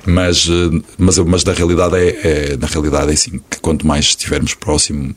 mas, 0.05 0.47
eh, 0.49 0.81
mas, 0.97 1.17
mas 1.19 1.43
na 1.43 1.53
realidade 1.53 1.95
é, 1.95 2.09
é, 2.53 2.57
na 2.57 2.67
realidade 2.67 3.11
é 3.11 3.13
assim, 3.13 3.39
que 3.49 3.59
quanto 3.61 3.87
mais 3.87 4.05
estivermos 4.05 4.53
próximo, 4.53 5.15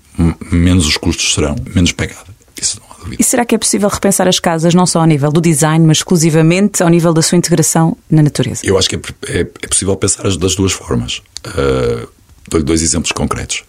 menos 0.50 0.87
os 0.87 0.97
custos 0.97 1.35
serão, 1.35 1.57
menos 1.75 1.92
pegada. 1.92 2.33
Isso 2.61 2.81
não 2.81 2.87
há 2.95 2.99
dúvida. 2.99 3.16
E 3.21 3.25
será 3.25 3.45
que 3.45 3.54
é 3.54 3.59
possível 3.59 3.88
repensar 3.88 4.28
as 4.28 4.38
casas 4.38 4.75
não 4.75 4.87
só 4.87 5.00
ao 5.00 5.07
nível 5.07 5.33
do 5.33 5.40
design, 5.40 5.85
mas 5.87 5.99
exclusivamente 5.99 6.83
ao 6.83 6.88
nível 6.88 7.12
da 7.12 7.23
sua 7.23 7.37
integração 7.37 7.97
na 8.09 8.23
natureza? 8.23 8.61
Eu 8.64 8.78
acho 8.78 8.88
que 8.88 8.97
é, 8.97 9.00
é, 9.26 9.40
é 9.40 9.66
possível 9.66 9.97
pensar 9.97 10.23
das 10.37 10.54
duas 10.54 10.73
formas. 10.73 11.21
Uh, 11.47 12.09
Dou-lhe 12.49 12.64
dois 12.64 12.83
exemplos 12.83 13.12
concretos. 13.12 13.64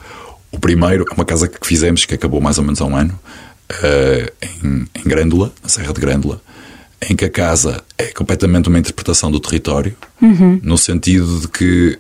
O 0.52 0.60
primeiro 0.60 1.06
é 1.10 1.14
uma 1.14 1.26
casa 1.26 1.48
que 1.48 1.66
fizemos, 1.66 2.06
que 2.06 2.14
acabou 2.14 2.42
mais 2.42 2.58
ou 2.58 2.64
menos 2.64 2.82
há 2.82 2.86
um 2.86 2.96
ano, 2.96 3.18
em, 4.64 4.88
em 4.96 5.04
Grândola, 5.04 5.52
na 5.62 5.70
Serra 5.70 5.94
de 5.94 6.02
Grândola, 6.02 6.42
em 7.10 7.16
que 7.16 7.26
a 7.26 7.30
casa 7.30 7.84
é 7.98 8.06
completamente 8.06 8.70
uma 8.70 8.80
interpretação 8.80 9.32
do 9.32 9.40
território, 9.40 9.96
uhum. 10.22 10.60
no 10.64 10.78
sentido 10.78 11.42
de 11.42 11.48
que 11.48 12.00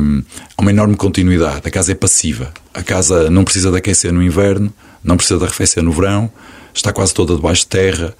um, 0.00 0.18
eh, 0.18 0.22
há 0.56 0.62
uma 0.62 0.70
enorme 0.70 0.96
continuidade. 0.96 1.62
A 1.64 1.70
casa 1.70 1.92
é 1.92 1.94
passiva. 1.94 2.52
A 2.72 2.82
casa 2.82 3.30
não 3.30 3.44
precisa 3.44 3.70
de 3.70 3.76
aquecer 3.76 4.12
no 4.12 4.22
inverno, 4.22 4.72
não 5.02 5.16
precisa 5.16 5.38
de 5.38 5.44
arrefecer 5.44 5.82
no 5.82 5.92
verão, 5.92 6.30
está 6.72 6.92
quase 6.92 7.12
toda 7.12 7.36
debaixo 7.36 7.62
de 7.62 7.68
terra, 7.68 8.14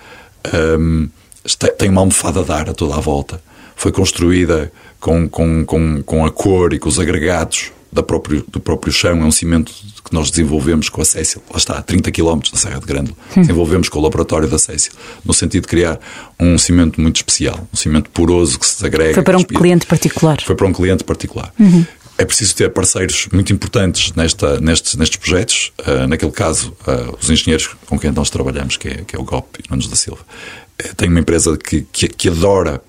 um, 0.79 1.09
está, 1.45 1.69
tem 1.69 1.89
uma 1.89 2.01
almofada 2.01 2.43
de 2.43 2.53
ar 2.53 2.69
a 2.69 2.75
toda 2.75 2.97
a 2.97 3.01
volta. 3.01 3.43
Foi 3.75 3.91
construída 3.91 4.71
com, 5.01 5.29
com, 5.29 5.65
com, 5.65 6.03
com 6.03 6.27
a 6.27 6.31
cor 6.31 6.73
e 6.73 6.79
com 6.79 6.89
os 6.89 7.01
agregados 7.01 7.73
da 7.93 8.03
próprio, 8.03 8.45
do 8.49 8.59
próprio 8.59 8.93
chão, 8.93 9.21
é 9.21 9.25
um 9.25 9.31
cimento 9.31 9.73
que 10.03 10.15
nós 10.15 10.31
desenvolvemos 10.31 10.89
com 10.89 11.03
a 11.03 11.05
Cécil, 11.05 11.43
lá 11.51 11.59
está, 11.59 11.79
a 11.79 11.83
30 11.83 12.11
km 12.11 12.41
da 12.51 12.59
Serra 12.59 12.81
de 12.81 12.87
Grândola, 12.87 13.17
hum. 13.37 13.43
desenvolvemos 13.43 13.89
com 13.89 13.99
o 13.99 14.03
laboratório 14.03 14.49
da 14.49 14.59
Cécil, 14.59 14.93
no 15.25 15.35
sentido 15.35 15.63
de 15.63 15.69
criar 15.69 16.01
um 16.41 16.57
cimento 16.57 17.01
muito 17.01 17.17
especial, 17.17 17.69
um 17.73 17.77
cimento 17.77 18.09
poroso 18.11 18.59
que 18.59 18.67
se 18.67 18.77
desagrega. 18.77 19.15
Foi 19.15 19.23
para 19.23 19.37
um 19.37 19.45
cliente 19.45 19.87
particular. 19.87 20.41
Foi 20.43 20.55
para 20.57 20.67
um 20.67 20.73
cliente 20.73 21.05
particular. 21.05 21.53
Uhum. 21.59 21.85
É 22.19 22.25
preciso 22.25 22.55
ter 22.55 22.71
parceiros 22.71 23.29
muito 23.33 23.53
importantes 23.53 24.13
nesta, 24.13 24.61
nestes, 24.61 24.95
nestes 24.97 25.17
projetos. 25.17 25.73
Uh, 25.81 26.07
naquele 26.07 26.31
caso, 26.31 26.75
uh, 26.87 27.17
os 27.21 27.29
engenheiros 27.31 27.71
com 27.87 27.99
quem 27.99 28.13
nós 28.13 28.31
trabalhamos, 28.31 28.77
que 28.77 28.89
é, 28.89 28.95
que 29.07 29.17
é 29.17 29.19
o 29.19 29.25
GOP 29.25 29.61
e 29.65 29.71
Nunes 29.71 29.89
da 29.89 29.97
Silva, 29.97 30.21
uh, 30.23 30.95
tem 30.95 31.09
uma 31.09 31.21
empresa 31.21 31.57
que, 31.57 31.87
que, 31.91 32.09
que 32.09 32.29
adora 32.29 32.83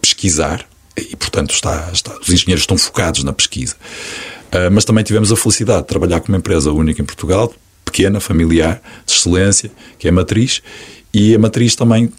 pesquisar 0.00 0.64
e, 0.96 1.16
portanto, 1.16 1.52
está, 1.52 1.90
está, 1.92 2.16
os 2.20 2.28
engenheiros 2.30 2.62
estão 2.62 2.78
focados 2.78 3.22
na 3.22 3.32
pesquisa. 3.32 3.76
Uh, 4.46 4.70
mas 4.70 4.84
também 4.84 5.04
tivemos 5.04 5.32
a 5.32 5.36
felicidade 5.36 5.82
de 5.82 5.88
trabalhar 5.88 6.20
com 6.20 6.28
uma 6.28 6.38
empresa 6.38 6.70
única 6.72 7.02
em 7.02 7.04
Portugal, 7.04 7.52
pequena, 7.84 8.20
familiar, 8.20 8.80
de 9.04 9.12
excelência, 9.12 9.70
que 9.98 10.06
é 10.06 10.10
a 10.10 10.12
Matriz, 10.12 10.62
e 11.12 11.34
a 11.34 11.38
Matriz 11.38 11.74
também 11.74 12.12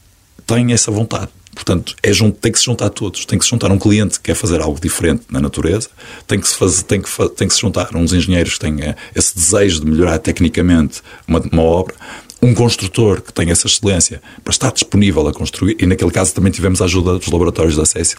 tem 0.45 0.73
essa 0.73 0.89
vontade. 0.89 1.29
Portanto, 1.57 1.95
é, 2.03 2.11
tem 2.39 2.51
que 2.51 2.59
se 2.59 2.65
juntar 2.65 2.89
todos. 2.91 3.25
Tem 3.25 3.39
que 3.39 3.43
se 3.43 3.49
juntar 3.49 3.71
um 3.71 3.79
cliente 3.79 4.19
que 4.19 4.25
quer 4.25 4.35
fazer 4.35 4.61
algo 4.61 4.79
diferente 4.79 5.23
na 5.29 5.41
natureza, 5.41 5.89
tem 6.27 6.39
que 6.39 6.47
se, 6.47 6.55
fazer, 6.55 6.83
tem 6.83 7.01
que, 7.01 7.29
tem 7.29 7.47
que 7.47 7.53
se 7.53 7.61
juntar 7.61 7.95
uns 7.95 8.13
engenheiros 8.13 8.53
que 8.53 8.59
têm 8.59 8.77
esse 9.15 9.35
desejo 9.35 9.79
de 9.81 9.87
melhorar 9.87 10.19
tecnicamente 10.19 11.01
uma, 11.27 11.39
uma 11.51 11.63
obra, 11.63 11.95
um 12.41 12.53
construtor 12.53 13.21
que 13.21 13.33
tenha 13.33 13.51
essa 13.51 13.67
excelência 13.67 14.21
para 14.43 14.51
estar 14.51 14.71
disponível 14.71 15.27
a 15.27 15.33
construir, 15.33 15.77
e 15.79 15.85
naquele 15.85 16.11
caso 16.11 16.33
também 16.33 16.51
tivemos 16.51 16.81
a 16.81 16.85
ajuda 16.85 17.17
dos 17.17 17.27
laboratórios 17.27 17.75
da 17.75 17.85
Cécil, 17.85 18.17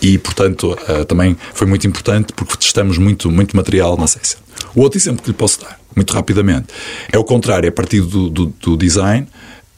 e 0.00 0.18
portanto 0.18 0.72
uh, 0.72 1.04
também 1.04 1.36
foi 1.52 1.66
muito 1.66 1.86
importante 1.86 2.32
porque 2.32 2.56
testamos 2.56 2.98
muito, 2.98 3.30
muito 3.30 3.56
material 3.56 3.96
na 3.96 4.06
Cécil. 4.06 4.38
O 4.74 4.82
outro 4.82 4.98
exemplo 4.98 5.22
que 5.22 5.30
lhe 5.30 5.36
posso 5.36 5.60
dar, 5.60 5.80
muito 5.94 6.12
rapidamente, 6.12 6.68
é 7.10 7.18
o 7.18 7.24
contrário, 7.24 7.66
é 7.66 7.70
a 7.70 7.72
partir 7.72 8.00
do, 8.00 8.28
do, 8.28 8.46
do 8.46 8.76
design 8.76 9.26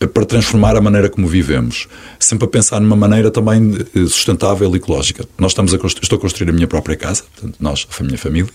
eh, 0.01 0.07
para 0.07 0.25
transformar 0.25 0.77
a 0.77 0.81
maneira 0.81 1.09
como 1.09 1.27
vivemos, 1.27 1.89
sempre 2.19 2.47
a 2.47 2.49
pensar 2.49 2.81
numa 2.81 2.97
maneira 2.97 3.31
também 3.31 3.79
eh, 3.95 4.01
sustentável 4.07 4.71
e 4.75 4.77
ecológica. 4.77 5.25
Nós 5.39 5.53
estamos 5.53 5.73
a 5.73 5.77
estou 5.77 6.19
a 6.19 6.21
construir 6.21 6.51
a 6.51 6.53
minha 6.53 6.67
própria 6.67 6.97
casa, 6.97 7.25
portanto, 7.35 7.57
nós, 7.59 7.87
a 7.99 8.03
minha 8.03 8.19
família, 8.19 8.51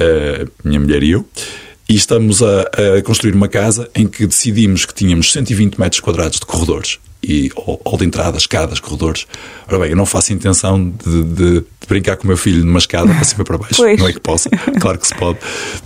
a 0.00 0.68
minha 0.68 0.80
mulher 0.80 1.02
e 1.02 1.10
eu, 1.12 1.24
e 1.88 1.94
estamos 1.94 2.42
a, 2.42 2.62
a, 2.62 3.02
construir 3.02 3.34
uma 3.34 3.48
casa 3.48 3.88
em 3.94 4.06
que 4.06 4.26
decidimos 4.26 4.84
que 4.84 4.94
tínhamos 4.94 5.32
120 5.32 5.78
metros 5.78 6.00
quadrados 6.00 6.40
de 6.40 6.46
corredores 6.46 6.98
e 7.22 7.50
ou, 7.56 7.96
de 7.96 8.04
entradas, 8.04 8.42
escadas, 8.42 8.78
corredores. 8.78 9.26
Ora 9.66 9.78
bem, 9.80 9.90
eu 9.90 9.96
não 9.96 10.06
faço 10.06 10.32
intenção 10.32 10.90
de, 10.90 11.22
de, 11.24 11.60
de 11.60 11.66
brincar 11.88 12.16
com 12.16 12.24
o 12.24 12.26
meu 12.26 12.36
filho 12.36 12.64
numa 12.64 12.78
escada 12.78 13.12
para 13.12 13.24
cima 13.24 13.42
e 13.42 13.44
para 13.44 13.58
baixo. 13.58 13.76
Pois. 13.76 13.98
Não 13.98 14.08
é 14.08 14.12
que 14.12 14.20
possa, 14.20 14.48
claro 14.80 14.98
que 14.98 15.06
se 15.06 15.14
pode, 15.14 15.38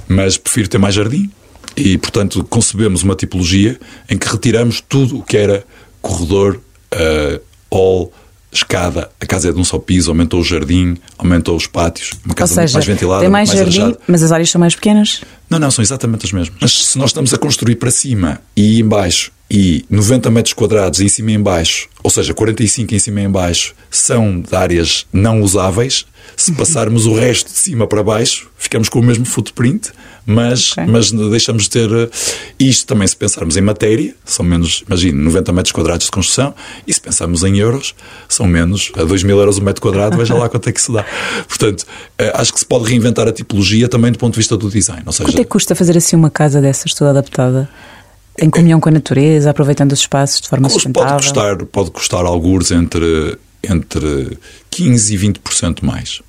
mas 0.09 0.37
prefiro 0.37 0.69
ter 0.69 0.79
mais 0.79 0.95
jardim 0.95 1.31
e, 1.77 1.97
portanto, 1.97 2.45
concebemos 2.45 3.03
uma 3.03 3.15
tipologia 3.15 3.79
em 4.09 4.19
que 4.19 4.27
retiramos 4.27 4.81
tudo 4.81 5.19
o 5.19 5.23
que 5.23 5.37
era 5.37 5.65
corredor, 6.03 6.61
uh, 6.95 7.41
hall, 7.73 8.13
escada, 8.53 9.11
a 9.21 9.27
casa 9.27 9.49
é 9.49 9.53
de 9.53 9.59
um 9.59 9.65
só 9.65 9.79
piso, 9.79 10.11
aumentou 10.11 10.41
o 10.41 10.45
jardim, 10.45 10.97
aumentou 11.17 11.57
os 11.57 11.67
pátios, 11.67 12.11
uma 12.25 12.35
casa 12.35 12.55
seja, 12.55 12.75
mais 12.75 12.87
ventilada, 12.87 13.21
tem 13.21 13.31
mais, 13.31 13.49
mais 13.49 13.61
jardim, 13.61 13.81
arejada. 13.81 14.01
mas 14.07 14.23
as 14.23 14.33
áreas 14.33 14.51
são 14.51 14.59
mais 14.59 14.75
pequenas? 14.75 15.21
Não, 15.49 15.59
não, 15.59 15.71
são 15.71 15.83
exatamente 15.83 16.27
as 16.27 16.33
mesmas. 16.33 16.57
Mas 16.61 16.87
se 16.87 16.99
nós 16.99 17.11
estamos 17.11 17.33
a 17.33 17.39
construir 17.39 17.77
para 17.77 17.91
cima 17.91 18.41
e 18.57 18.81
embaixo 18.81 19.33
e 19.51 19.85
90 19.91 20.31
metros 20.31 20.53
quadrados 20.53 21.01
em 21.01 21.09
cima 21.09 21.33
e 21.33 21.35
em 21.35 21.43
baixo, 21.43 21.89
ou 22.03 22.11
seja, 22.11 22.33
45 22.33 22.95
em 22.95 22.99
cima 22.99 23.21
e 23.21 23.25
em 23.25 23.31
baixo, 23.31 23.75
são 23.91 24.41
de 24.41 24.55
áreas 24.55 25.07
não 25.13 25.43
usáveis, 25.43 26.07
se 26.37 26.53
passarmos 26.53 27.07
o 27.07 27.15
resto 27.15 27.51
de 27.51 27.59
cima 27.59 27.87
para 27.87 28.03
baixo, 28.03 28.49
ficamos 28.57 28.89
com 28.89 28.99
o 28.99 29.03
mesmo 29.03 29.25
footprint, 29.25 29.91
mas, 30.27 30.73
okay. 30.73 30.87
mas 30.87 31.11
deixamos 31.11 31.65
de 31.65 31.71
ter. 31.71 31.91
Eh, 31.91 32.09
isto 32.59 32.87
também, 32.87 33.07
se 33.07 33.17
pensarmos 33.17 33.57
em 33.57 33.61
matéria, 33.61 34.15
são 34.25 34.45
menos, 34.45 34.85
imagine, 34.87 35.13
90 35.13 35.53
metros 35.53 35.73
quadrados 35.73 36.07
de 36.07 36.13
construção, 36.13 36.55
e 36.87 36.93
se 36.93 37.01
pensarmos 37.01 37.43
em 37.43 37.59
euros, 37.59 37.95
são 38.29 38.47
menos, 38.47 38.93
a 38.97 39.05
2 39.05 39.23
mil 39.23 39.39
euros 39.39 39.59
o 39.59 39.63
metro 39.63 39.83
quadrado, 39.83 40.17
veja 40.17 40.35
lá 40.35 40.49
quanto 40.49 40.69
é 40.69 40.73
que 40.73 40.81
se 40.81 40.93
dá. 40.93 41.05
Portanto, 41.49 41.87
eh, 42.19 42.33
acho 42.35 42.53
que 42.53 42.61
se 42.61 42.67
pode 42.67 42.89
reinventar 42.89 43.27
a 43.27 43.33
tipologia 43.33 43.89
também 43.89 44.13
do 44.13 44.19
ponto 44.19 44.35
de 44.35 44.39
vista 44.39 44.57
do 44.57 44.71
design. 44.71 45.03
Ou 45.07 45.13
seja, 45.13 45.29
quanto 45.29 45.41
é 45.41 45.45
que 45.45 45.51
custa 45.51 45.75
fazer 45.75 45.97
assim 45.97 46.17
uma 46.17 46.31
casa 46.31 46.61
dessas 46.61 46.95
toda 46.95 47.11
adaptada? 47.11 47.69
Em 48.39 48.49
comunhão 48.49 48.81
com 48.81 48.89
a 48.89 48.93
natureza, 48.93 49.51
aproveitando 49.51 49.93
os 49.93 50.01
espaços 50.01 50.41
de 50.41 50.49
forma 50.49 50.69
sustentável? 50.69 51.11
Pode 51.11 51.23
custar, 51.23 51.57
pode 51.67 51.91
custar 51.91 52.25
alguns 52.25 52.71
entre, 52.71 53.37
entre 53.63 54.39
15% 54.71 55.11
e 55.11 55.19
20% 55.19 55.83
mais. 55.83 56.23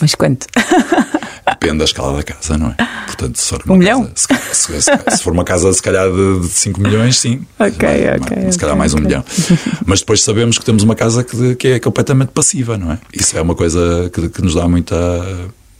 Mas 0.00 0.14
quanto? 0.14 0.46
Depende 1.46 1.78
da 1.78 1.84
escala 1.84 2.16
da 2.16 2.22
casa, 2.22 2.56
não 2.56 2.68
é? 2.68 2.76
Portanto, 3.06 3.36
se 3.36 3.48
for 3.48 3.62
uma 3.64 3.74
um 3.74 3.78
milhão? 3.78 4.04
Casa, 4.04 4.54
se, 4.54 4.82
se, 4.82 5.16
se, 5.16 5.22
for 5.22 5.32
uma 5.32 5.44
casa, 5.44 5.72
se 5.72 5.82
calhar, 5.82 6.08
de 6.10 6.48
5 6.48 6.80
milhões, 6.80 7.18
sim. 7.18 7.44
Ok, 7.58 7.88
ok. 8.20 8.52
Se 8.52 8.58
calhar 8.58 8.74
okay, 8.74 8.78
mais 8.78 8.94
okay. 8.94 9.04
um 9.04 9.08
milhão. 9.08 9.24
Mas 9.84 10.00
depois 10.00 10.22
sabemos 10.22 10.58
que 10.58 10.64
temos 10.64 10.82
uma 10.82 10.94
casa 10.94 11.24
que, 11.24 11.56
que 11.56 11.68
é 11.68 11.80
completamente 11.80 12.30
passiva, 12.30 12.78
não 12.78 12.92
é? 12.92 12.98
Isso 13.12 13.36
é 13.36 13.42
uma 13.42 13.54
coisa 13.54 14.10
que, 14.12 14.28
que 14.28 14.42
nos 14.42 14.54
dá 14.54 14.68
muita. 14.68 14.96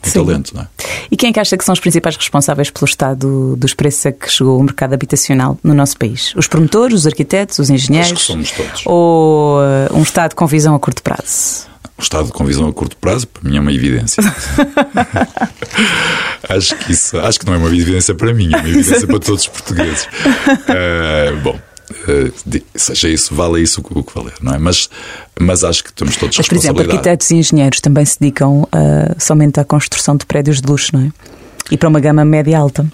Muito 0.05 0.27
talento, 0.27 0.55
não 0.55 0.63
é? 0.63 0.67
E 1.11 1.17
quem 1.17 1.31
é 1.31 1.33
que 1.33 1.41
acha 1.41 1.57
que 1.57 1.65
são 1.65 1.73
os 1.73 1.81
principais 1.81 2.17
responsáveis 2.17 2.71
pelo 2.71 2.87
estado 2.87 3.57
dos 3.57 3.75
preços 3.75 4.07
a 4.07 4.13
que 4.13 4.31
chegou 4.31 4.59
o 4.59 4.63
mercado 4.63 4.95
habitacional 4.95 5.59
no 5.63 5.75
nosso 5.75 5.97
país? 5.97 6.35
Os 6.37 6.47
promotores, 6.47 7.01
os 7.01 7.07
arquitetos, 7.07 7.59
os 7.59 7.71
engenheiros? 7.71 8.13
Acho 8.13 8.21
que 8.21 8.27
somos 8.27 8.51
todos. 8.51 8.83
Ou 8.87 9.59
uh, 9.59 9.97
um 9.97 10.03
Estado 10.03 10.35
com 10.35 10.47
visão 10.47 10.75
a 10.75 10.81
curto 10.81 11.03
prazo? 11.03 11.73
o 11.99 12.03
estado 12.03 12.33
com 12.33 12.45
visão 12.45 12.67
a 12.67 12.73
curto 12.73 12.97
prazo, 12.97 13.29
para 13.29 13.49
mim 13.49 13.57
é 13.57 13.61
uma 13.61 13.73
evidência. 13.73 14.23
acho 16.49 16.75
que 16.77 16.93
isso, 16.93 17.17
acho 17.19 17.39
que 17.39 17.47
não 17.47 17.55
é 17.55 17.59
uma 17.59 17.69
evidência 17.69 18.13
para 18.13 18.35
mim, 18.35 18.51
é 18.53 18.57
uma 18.57 18.69
evidência 18.69 19.07
para 19.07 19.21
todos 19.21 19.43
os 19.43 19.49
portugueses. 19.49 20.07
Uh, 20.07 21.37
bom, 21.45 21.57
seja 22.75 23.09
isso, 23.09 23.35
vale 23.35 23.61
isso 23.61 23.83
o 23.83 24.03
que 24.03 24.15
valer, 24.15 24.35
não 24.41 24.55
é? 24.55 24.59
Mas, 24.59 24.89
mas 25.39 25.65
acho 25.65 25.85
que 25.85 25.93
temos 25.93 26.17
todos 26.17 26.37
mas, 26.37 26.49
por 26.49 26.57
exemplo, 26.57 26.83
arquitetos 26.83 27.31
e 27.31 27.37
engenheiros 27.37 27.81
também 27.81 28.05
se 28.05 28.19
dedicam 28.19 28.63
uh, 28.63 28.69
somente 29.19 29.61
à 29.61 29.65
construção 29.65 30.17
de 30.17 30.27
prédios 30.27 30.61
de 30.61 30.69
luxo, 30.69 30.91
não 30.93 31.07
é? 31.07 31.13
E 31.71 31.77
para 31.77 31.89
uma 31.89 32.01
gama 32.01 32.25
média 32.25 32.59
alta. 32.59 32.87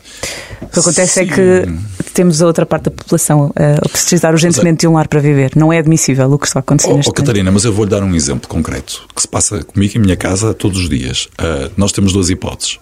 O 0.61 0.67
que 0.67 0.78
acontece 0.78 1.21
é 1.21 1.25
Sim. 1.25 1.31
é 1.31 1.35
que 1.35 2.12
temos 2.12 2.43
a 2.43 2.47
outra 2.47 2.67
parte 2.67 2.85
da 2.85 2.90
população 2.90 3.52
a 3.57 3.88
precisar 3.88 4.33
urgentemente 4.33 4.81
de 4.81 4.88
um 4.88 4.93
lar 4.93 5.09
para 5.09 5.21
viver. 5.21 5.52
Não 5.57 5.73
é 5.73 5.78
admissível 5.78 6.31
o 6.31 6.38
que 6.38 6.47
está 6.47 6.61
acontecendo 6.61 7.00
oh, 7.05 7.09
oh, 7.09 7.12
Catarina, 7.12 7.50
mas 7.50 7.64
eu 7.64 7.73
vou-lhe 7.73 7.90
dar 7.90 8.02
um 8.02 8.14
exemplo 8.14 8.49
concreto 8.49 9.07
que 9.14 9.23
se 9.23 9.26
passa 9.26 9.64
comigo 9.64 9.97
em 9.97 10.00
minha 10.00 10.17
casa 10.17 10.52
todos 10.52 10.81
os 10.81 10.88
dias. 10.88 11.28
Uh, 11.40 11.73
nós 11.76 11.93
temos 11.93 12.12
duas 12.12 12.28
hipóteses. 12.28 12.78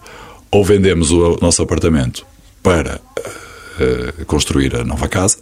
Ou 0.51 0.63
vendemos 0.63 1.11
o 1.11 1.37
nosso 1.41 1.61
apartamento 1.61 2.25
para 2.61 2.99
uh, 2.99 4.25
construir 4.25 4.75
a 4.75 4.83
nova 4.83 5.07
casa, 5.07 5.37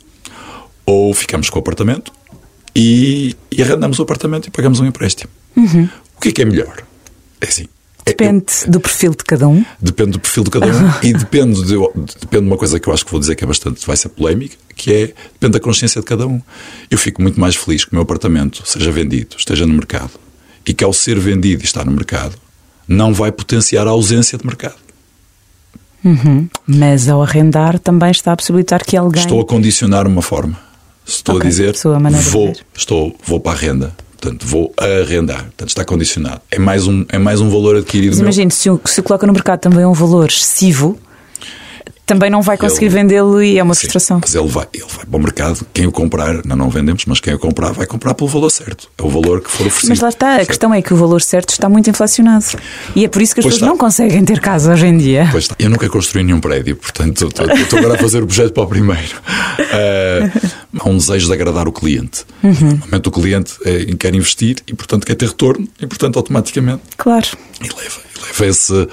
ou 0.85 1.13
ficamos 1.13 1.49
com 1.49 1.57
o 1.57 1.61
apartamento 1.61 2.11
e, 2.75 3.35
e 3.51 3.61
arrendamos 3.61 3.99
o 3.99 4.03
apartamento 4.03 4.47
e 4.47 4.51
pagamos 4.51 4.79
um 4.79 4.85
empréstimo. 4.85 5.31
Uhum. 5.55 5.89
O 6.17 6.21
que 6.21 6.29
é 6.29 6.31
que 6.31 6.41
é 6.41 6.45
melhor? 6.45 6.83
É 7.41 7.47
assim, 7.47 7.67
Depende 8.05 8.45
eu, 8.65 8.71
do 8.71 8.79
perfil 8.79 9.11
de 9.11 9.23
cada 9.23 9.47
um. 9.47 9.65
Depende 9.81 10.11
do 10.11 10.19
perfil 10.19 10.43
de 10.43 10.51
cada 10.51 10.67
um 10.67 10.91
e 11.01 11.11
depende 11.11 11.63
de, 11.63 11.75
depende 12.19 12.43
de 12.43 12.47
uma 12.47 12.57
coisa 12.57 12.79
que 12.79 12.87
eu 12.87 12.93
acho 12.93 13.03
que 13.03 13.09
vou 13.09 13.19
dizer 13.19 13.35
que 13.35 13.43
é 13.43 13.47
bastante, 13.47 13.85
vai 13.85 13.97
ser 13.97 14.09
polémica, 14.09 14.55
que 14.75 14.93
é 14.93 15.07
depende 15.33 15.53
da 15.53 15.59
consciência 15.59 15.99
de 15.99 16.05
cada 16.05 16.27
um. 16.27 16.39
Eu 16.91 16.99
fico 16.99 17.19
muito 17.21 17.39
mais 17.39 17.55
feliz 17.55 17.83
que 17.83 17.91
o 17.91 17.95
meu 17.95 18.03
apartamento 18.03 18.61
seja 18.65 18.91
vendido, 18.91 19.35
esteja 19.37 19.65
no 19.65 19.73
mercado 19.73 20.11
e 20.67 20.73
que 20.73 20.83
ao 20.83 20.93
ser 20.93 21.19
vendido 21.19 21.63
e 21.63 21.65
estar 21.65 21.83
no 21.83 21.91
mercado 21.91 22.35
não 22.87 23.11
vai 23.11 23.31
potenciar 23.31 23.87
a 23.87 23.91
ausência 23.91 24.37
de 24.37 24.45
mercado. 24.45 24.75
Uhum. 26.03 26.47
Mas 26.67 27.09
ao 27.09 27.23
arrendar 27.23 27.79
também 27.79 28.11
está 28.11 28.33
a 28.33 28.35
possibilitar 28.35 28.85
que 28.85 28.95
alguém. 28.95 29.23
Estou 29.23 29.41
a 29.41 29.45
condicionar 29.45 30.05
uma 30.05 30.21
forma. 30.21 30.59
Estou 31.05 31.35
okay. 31.35 31.47
a 31.47 31.49
dizer, 31.49 31.75
vou, 32.31 32.53
estou, 32.75 33.15
vou 33.23 33.39
para 33.39 33.51
a 33.51 33.55
renda 33.55 33.93
Portanto, 34.25 34.45
vou 34.47 34.73
arrendar. 34.77 35.43
Portanto, 35.43 35.69
está 35.69 35.85
condicionado. 35.85 36.41
É 36.49 36.57
mais 36.57 36.87
um, 36.87 37.05
é 37.09 37.19
mais 37.19 37.41
um 37.41 37.49
valor 37.49 37.75
adquirido. 37.75 38.11
Mas 38.11 38.19
imagine, 38.19 38.51
se, 38.51 38.69
se 38.85 39.01
coloca 39.03 39.27
no 39.27 39.33
mercado 39.33 39.59
também 39.59 39.85
um 39.85 39.93
valor 39.93 40.29
excessivo, 40.29 40.97
também 42.05 42.29
não 42.29 42.41
vai 42.41 42.57
conseguir 42.57 42.89
vendê-lo 42.89 43.41
e 43.41 43.57
é 43.57 43.63
uma 43.63 43.73
sim, 43.73 43.81
frustração. 43.81 44.19
Mas 44.21 44.35
ele 44.35 44.47
vai, 44.47 44.67
ele 44.73 44.83
vai 44.83 45.05
para 45.05 45.17
o 45.17 45.19
mercado, 45.19 45.65
quem 45.73 45.87
o 45.87 45.91
comprar, 45.91 46.45
não, 46.45 46.55
não 46.55 46.69
vendemos, 46.69 47.03
mas 47.05 47.19
quem 47.19 47.33
o 47.33 47.39
comprar 47.39 47.71
vai 47.71 47.87
comprar 47.87 48.13
pelo 48.13 48.29
valor 48.29 48.49
certo. 48.49 48.89
É 48.97 49.03
o 49.03 49.09
valor 49.09 49.41
que 49.41 49.49
for 49.49 49.65
oferecido. 49.67 49.89
Mas 49.89 49.99
lá 49.99 50.09
está, 50.09 50.35
a 50.35 50.45
questão 50.45 50.73
é 50.73 50.81
que 50.81 50.93
o 50.93 50.97
valor 50.97 51.21
certo 51.21 51.49
está 51.49 51.67
muito 51.67 51.89
inflacionado. 51.89 52.45
E 52.95 53.05
é 53.05 53.07
por 53.07 53.21
isso 53.21 53.33
que 53.33 53.39
as 53.39 53.45
pois 53.45 53.55
pessoas 53.55 53.55
está. 53.55 53.65
não 53.67 53.77
conseguem 53.77 54.23
ter 54.23 54.39
casa 54.39 54.73
hoje 54.73 54.85
em 54.85 54.97
dia. 54.97 55.27
Pois 55.31 55.45
está. 55.45 55.55
Eu 55.57 55.69
nunca 55.69 55.89
construí 55.89 56.23
nenhum 56.23 56.39
prédio, 56.39 56.75
portanto 56.75 57.27
estou 57.27 57.79
agora 57.79 57.95
a 57.95 57.97
fazer 57.97 58.21
o 58.21 58.27
projeto 58.27 58.53
para 58.53 58.63
o 58.63 58.67
primeiro. 58.67 59.21
Uh, 59.59 60.49
há 60.79 60.89
um 60.89 60.97
desejo 60.97 61.27
de 61.27 61.33
agradar 61.33 61.67
o 61.67 61.71
cliente. 61.71 62.25
Uhum. 62.43 62.53
Normalmente 62.69 63.09
o 63.09 63.11
cliente 63.11 63.53
é, 63.63 63.85
quer 63.95 64.13
investir 64.13 64.57
e, 64.67 64.73
portanto, 64.73 65.05
quer 65.05 65.15
ter 65.15 65.27
retorno 65.27 65.67
e, 65.79 65.87
portanto, 65.87 66.17
automaticamente. 66.17 66.81
Claro. 66.97 67.27
E 67.61 67.63
leva, 67.63 67.99
e 68.15 68.25
leva 68.25 68.45
esse, 68.45 68.87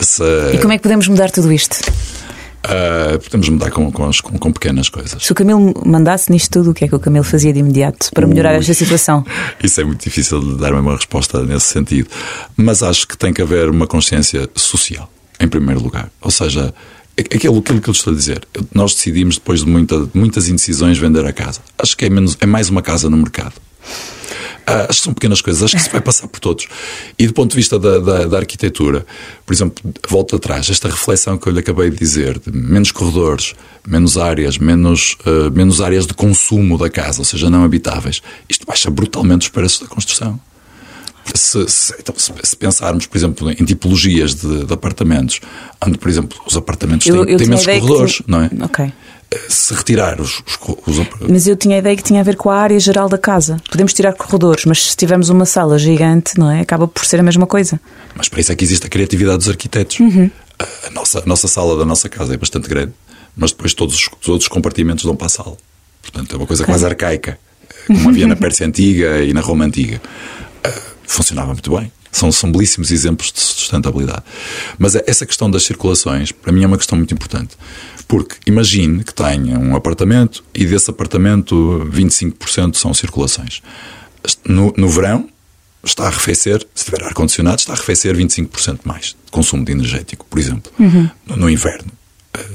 esse. 0.00 0.22
E 0.52 0.58
como 0.58 0.72
é 0.72 0.76
que 0.76 0.82
podemos 0.82 1.08
mudar 1.08 1.30
tudo 1.30 1.52
isto? 1.52 1.78
Uh, 2.64 3.18
podemos 3.18 3.48
mudar 3.50 3.70
com, 3.70 3.92
com, 3.92 4.10
com, 4.22 4.38
com, 4.38 4.52
pequenas 4.52 4.88
coisas. 4.88 5.22
Se 5.22 5.32
o 5.32 5.34
Camilo 5.34 5.74
mandasse 5.84 6.32
nisto 6.32 6.50
tudo, 6.50 6.70
o 6.70 6.74
que 6.74 6.86
é 6.86 6.88
que 6.88 6.94
o 6.94 6.98
Camilo 6.98 7.24
fazia 7.24 7.52
de 7.52 7.58
imediato 7.58 8.10
para 8.14 8.26
melhorar 8.26 8.52
Ui, 8.52 8.60
esta 8.60 8.72
situação? 8.72 9.22
Isso 9.62 9.80
é 9.82 9.84
muito 9.84 10.02
difícil 10.02 10.40
de 10.40 10.56
dar 10.56 10.72
uma 10.72 10.96
resposta 10.96 11.42
nesse 11.42 11.66
sentido. 11.66 12.08
Mas 12.56 12.82
acho 12.82 13.06
que 13.06 13.18
tem 13.18 13.34
que 13.34 13.42
haver 13.42 13.68
uma 13.68 13.86
consciência 13.86 14.48
social, 14.54 15.10
em 15.38 15.46
primeiro 15.46 15.82
lugar. 15.82 16.10
Ou 16.22 16.30
seja, 16.30 16.72
aquilo, 17.18 17.58
aquilo 17.58 17.80
que 17.82 17.88
eu 17.88 17.92
estou 17.92 18.14
a 18.14 18.16
dizer. 18.16 18.46
Nós 18.74 18.94
decidimos, 18.94 19.36
depois 19.36 19.60
de 19.60 19.66
muita, 19.66 20.08
muitas 20.14 20.48
indecisões, 20.48 20.96
vender 20.96 21.26
a 21.26 21.32
casa. 21.34 21.60
Acho 21.78 21.94
que 21.94 22.06
é, 22.06 22.10
menos, 22.10 22.36
é 22.40 22.46
mais 22.46 22.70
uma 22.70 22.80
casa 22.80 23.10
no 23.10 23.16
mercado. 23.18 23.54
Ah, 24.66 24.90
são 24.92 25.12
pequenas 25.12 25.42
coisas, 25.42 25.62
acho 25.62 25.76
que 25.76 25.82
isso 25.82 25.90
vai 25.90 26.00
passar 26.00 26.26
por 26.26 26.40
todos. 26.40 26.66
E 27.18 27.26
do 27.26 27.34
ponto 27.34 27.50
de 27.50 27.56
vista 27.56 27.78
da, 27.78 27.98
da, 27.98 28.24
da 28.24 28.38
arquitetura, 28.38 29.04
por 29.44 29.52
exemplo, 29.52 29.84
volta 30.08 30.36
atrás, 30.36 30.70
esta 30.70 30.88
reflexão 30.88 31.36
que 31.36 31.46
eu 31.46 31.52
lhe 31.52 31.60
acabei 31.60 31.90
de 31.90 31.96
dizer, 31.96 32.38
de 32.38 32.50
menos 32.50 32.90
corredores, 32.90 33.54
menos 33.86 34.16
áreas, 34.16 34.56
menos, 34.56 35.18
uh, 35.26 35.50
menos 35.52 35.82
áreas 35.82 36.06
de 36.06 36.14
consumo 36.14 36.78
da 36.78 36.88
casa, 36.88 37.20
ou 37.20 37.24
seja, 37.24 37.50
não 37.50 37.62
habitáveis, 37.62 38.22
isto 38.48 38.66
baixa 38.66 38.90
brutalmente 38.90 39.42
os 39.42 39.48
preços 39.48 39.80
da 39.80 39.86
construção. 39.86 40.40
Se, 41.34 41.68
se, 41.68 41.94
então, 41.98 42.14
se, 42.16 42.56
pensarmos, 42.56 43.06
por 43.06 43.16
exemplo, 43.18 43.50
em 43.50 43.64
tipologias 43.64 44.36
de, 44.36 44.64
de 44.64 44.72
apartamentos, 44.72 45.40
onde, 45.84 45.98
por 45.98 46.08
exemplo, 46.08 46.38
os 46.46 46.56
apartamentos 46.56 47.06
eu, 47.06 47.24
têm, 47.24 47.32
eu 47.32 47.38
têm 47.38 47.48
menos 47.48 47.66
corredores, 47.66 48.18
que... 48.18 48.30
não 48.30 48.40
é? 48.42 48.50
Ok 48.62 48.92
se 49.48 49.74
retirar 49.74 50.20
os, 50.20 50.42
os, 50.46 50.98
os, 50.98 51.06
Mas 51.28 51.46
eu 51.46 51.56
tinha 51.56 51.76
a 51.76 51.78
ideia 51.78 51.96
que 51.96 52.02
tinha 52.02 52.20
a 52.20 52.22
ver 52.22 52.36
com 52.36 52.50
a 52.50 52.56
área 52.56 52.78
geral 52.78 53.08
da 53.08 53.18
casa. 53.18 53.60
Podemos 53.70 53.92
tirar 53.92 54.12
corredores, 54.12 54.64
mas 54.64 54.90
se 54.90 54.96
tivermos 54.96 55.28
uma 55.28 55.44
sala 55.44 55.78
gigante, 55.78 56.38
não 56.38 56.50
é? 56.50 56.60
Acaba 56.60 56.86
por 56.86 57.04
ser 57.04 57.20
a 57.20 57.22
mesma 57.22 57.46
coisa. 57.46 57.80
Mas 58.14 58.28
para 58.28 58.40
isso 58.40 58.52
é 58.52 58.54
que 58.54 58.64
existe 58.64 58.86
a 58.86 58.88
criatividade 58.88 59.38
dos 59.38 59.48
arquitetos. 59.48 60.00
Uhum. 60.00 60.30
A, 60.58 60.90
nossa, 60.90 61.20
a 61.20 61.26
nossa 61.26 61.48
sala 61.48 61.76
da 61.76 61.84
nossa 61.84 62.08
casa 62.08 62.34
é 62.34 62.36
bastante 62.36 62.68
grande, 62.68 62.92
mas 63.36 63.50
depois 63.50 63.74
todos 63.74 63.94
os, 63.94 64.28
os 64.28 64.48
compartimentos 64.48 65.04
dão 65.04 65.16
para 65.16 65.26
a 65.26 65.30
sala. 65.30 65.56
Portanto, 66.02 66.34
é 66.34 66.36
uma 66.36 66.46
coisa 66.46 66.62
okay. 66.62 66.72
quase 66.72 66.86
arcaica, 66.86 67.38
como 67.86 68.10
havia 68.10 68.26
na 68.26 68.36
Pérsia 68.36 68.66
Antiga 68.66 69.22
e 69.22 69.32
na 69.32 69.40
Roma 69.40 69.64
Antiga. 69.64 70.00
Uh, 70.64 70.93
funcionava 71.14 71.52
muito 71.52 71.74
bem. 71.76 71.90
São, 72.10 72.30
são 72.30 72.50
belíssimos 72.52 72.92
exemplos 72.92 73.32
de 73.32 73.40
sustentabilidade. 73.40 74.22
Mas 74.78 74.94
essa 74.94 75.26
questão 75.26 75.50
das 75.50 75.64
circulações, 75.64 76.30
para 76.30 76.52
mim, 76.52 76.62
é 76.62 76.66
uma 76.66 76.78
questão 76.78 76.96
muito 76.96 77.12
importante. 77.12 77.56
Porque 78.06 78.36
imagine 78.46 79.02
que 79.02 79.12
tenha 79.12 79.58
um 79.58 79.74
apartamento 79.74 80.44
e 80.54 80.64
desse 80.64 80.90
apartamento 80.90 81.88
25% 81.92 82.76
são 82.76 82.94
circulações. 82.94 83.62
No, 84.46 84.72
no 84.76 84.88
verão, 84.88 85.28
está 85.82 86.04
a 86.04 86.06
arrefecer, 86.06 86.64
se 86.74 86.84
tiver 86.84 87.02
ar-condicionado, 87.02 87.58
está 87.58 87.72
a 87.72 87.76
arrefecer 87.76 88.16
25% 88.16 88.80
mais 88.84 89.06
de 89.06 89.30
consumo 89.30 89.64
de 89.64 89.72
energético, 89.72 90.24
por 90.28 90.38
exemplo. 90.38 90.72
Uhum. 90.78 91.10
No, 91.26 91.36
no 91.36 91.50
inverno, 91.50 91.90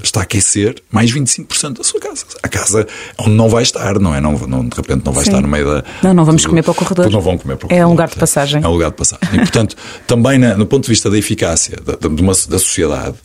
está 0.03 0.21
a 0.21 0.23
aquecer 0.23 0.75
mais 0.91 1.11
25% 1.11 1.77
da 1.77 1.83
sua 1.83 1.99
casa. 1.99 2.25
A 2.43 2.47
casa 2.47 2.87
onde 3.17 3.31
não 3.31 3.47
vai 3.47 3.63
estar, 3.63 3.99
não 3.99 4.13
é? 4.13 4.19
Não, 4.19 4.33
não 4.39 4.67
de 4.67 4.75
repente 4.75 5.05
não 5.05 5.13
vai 5.13 5.23
Sim. 5.23 5.31
estar 5.31 5.41
no 5.41 5.47
meio 5.47 5.65
da. 5.65 5.83
Não, 6.03 6.13
não 6.13 6.25
vamos 6.25 6.45
comer 6.45 6.63
para 6.63 6.71
o 6.71 6.75
corredor. 6.75 7.09
Não 7.09 7.21
vão 7.21 7.37
comer 7.37 7.55
para 7.55 7.65
o 7.65 7.69
corredor. 7.69 7.83
É 7.83 7.87
um 7.87 7.91
lugar 7.91 8.09
de 8.09 8.15
passagem. 8.15 8.61
É 8.63 8.67
um 8.67 8.71
lugar 8.71 8.91
de 8.91 8.97
passagem. 8.97 9.29
E, 9.33 9.37
portanto, 9.37 9.75
também 10.05 10.37
na, 10.37 10.55
no 10.55 10.65
ponto 10.65 10.83
de 10.83 10.89
vista 10.89 11.09
da 11.09 11.17
eficácia 11.17 11.77
da, 11.77 12.07
de 12.07 12.21
uma, 12.21 12.33
da 12.33 12.59
sociedade, 12.59 13.15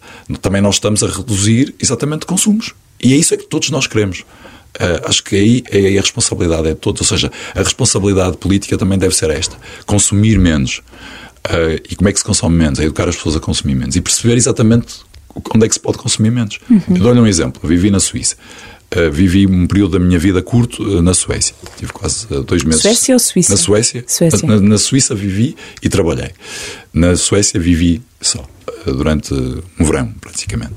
também 0.40 0.62
nós 0.62 0.76
estamos 0.76 1.02
a 1.02 1.08
reduzir 1.08 1.74
exatamente 1.80 2.26
consumos. 2.26 2.74
E 3.02 3.12
é 3.12 3.16
isso 3.16 3.34
é 3.34 3.36
que 3.36 3.44
todos 3.44 3.70
nós 3.70 3.86
queremos. 3.86 4.20
Uh, 4.20 5.08
acho 5.08 5.22
que 5.22 5.36
aí, 5.36 5.64
aí 5.72 5.98
a 5.98 6.00
responsabilidade 6.00 6.68
é 6.68 6.70
de 6.70 6.80
todos. 6.80 7.00
Ou 7.00 7.06
seja, 7.06 7.30
a 7.54 7.60
responsabilidade 7.60 8.36
política 8.36 8.76
também 8.78 8.98
deve 8.98 9.14
ser 9.14 9.30
esta: 9.30 9.56
consumir 9.86 10.38
menos. 10.38 10.82
Uh, 11.46 11.78
e 11.90 11.96
como 11.96 12.08
é 12.08 12.12
que 12.12 12.18
se 12.18 12.24
consome 12.24 12.56
menos? 12.56 12.78
É 12.78 12.84
educar 12.84 13.08
as 13.08 13.16
pessoas 13.16 13.36
a 13.36 13.40
consumir 13.40 13.74
menos 13.74 13.96
e 13.96 14.00
perceber 14.00 14.36
exatamente 14.36 15.04
onde 15.54 15.66
é 15.66 15.68
que 15.68 15.74
se 15.74 15.80
pode 15.80 15.98
consumir 15.98 16.30
menos. 16.30 16.58
Uhum. 16.70 16.80
Eu 16.88 17.02
dou-lhe 17.02 17.20
um 17.20 17.26
exemplo. 17.26 17.60
Eu 17.62 17.68
vivi 17.68 17.90
na 17.90 18.00
Suíça. 18.00 18.36
Uh, 18.94 19.10
vivi 19.10 19.46
um 19.46 19.66
período 19.66 19.98
da 19.98 20.04
minha 20.04 20.18
vida 20.18 20.40
curto 20.42 20.82
uh, 20.82 21.02
na 21.02 21.14
Suécia. 21.14 21.54
Tive 21.76 21.92
quase 21.92 22.26
uh, 22.32 22.42
dois 22.42 22.62
meses. 22.62 22.82
Suécia 22.82 23.14
ou 23.14 23.18
Suíça? 23.18 23.52
Na 23.52 23.56
Suécia. 23.56 24.04
Suécia. 24.06 24.46
Na, 24.46 24.60
na, 24.60 24.78
Suíça 24.78 25.14
vivi 25.14 25.56
e 25.82 25.88
trabalhei. 25.88 26.30
Na 26.92 27.16
Suécia 27.16 27.58
vivi 27.58 28.00
só, 28.20 28.44
durante 28.86 29.34
um 29.34 29.84
verão, 29.84 30.12
praticamente. 30.20 30.74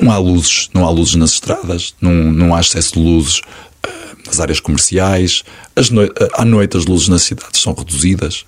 Não 0.00 0.10
há 0.10 0.16
luzes, 0.16 0.70
não 0.72 0.86
há 0.86 0.90
luzes 0.90 1.16
nas 1.16 1.32
estradas, 1.32 1.94
não, 2.00 2.12
não 2.12 2.54
há 2.54 2.60
excesso 2.60 2.94
de 2.94 3.00
luzes 3.00 3.42
nas 4.26 4.40
áreas 4.40 4.58
comerciais. 4.58 5.42
As 5.76 5.90
no... 5.90 6.02
À 6.32 6.44
noite 6.46 6.78
as 6.78 6.86
luzes 6.86 7.08
nas 7.08 7.22
cidades 7.22 7.60
são 7.60 7.74
reduzidas 7.74 8.46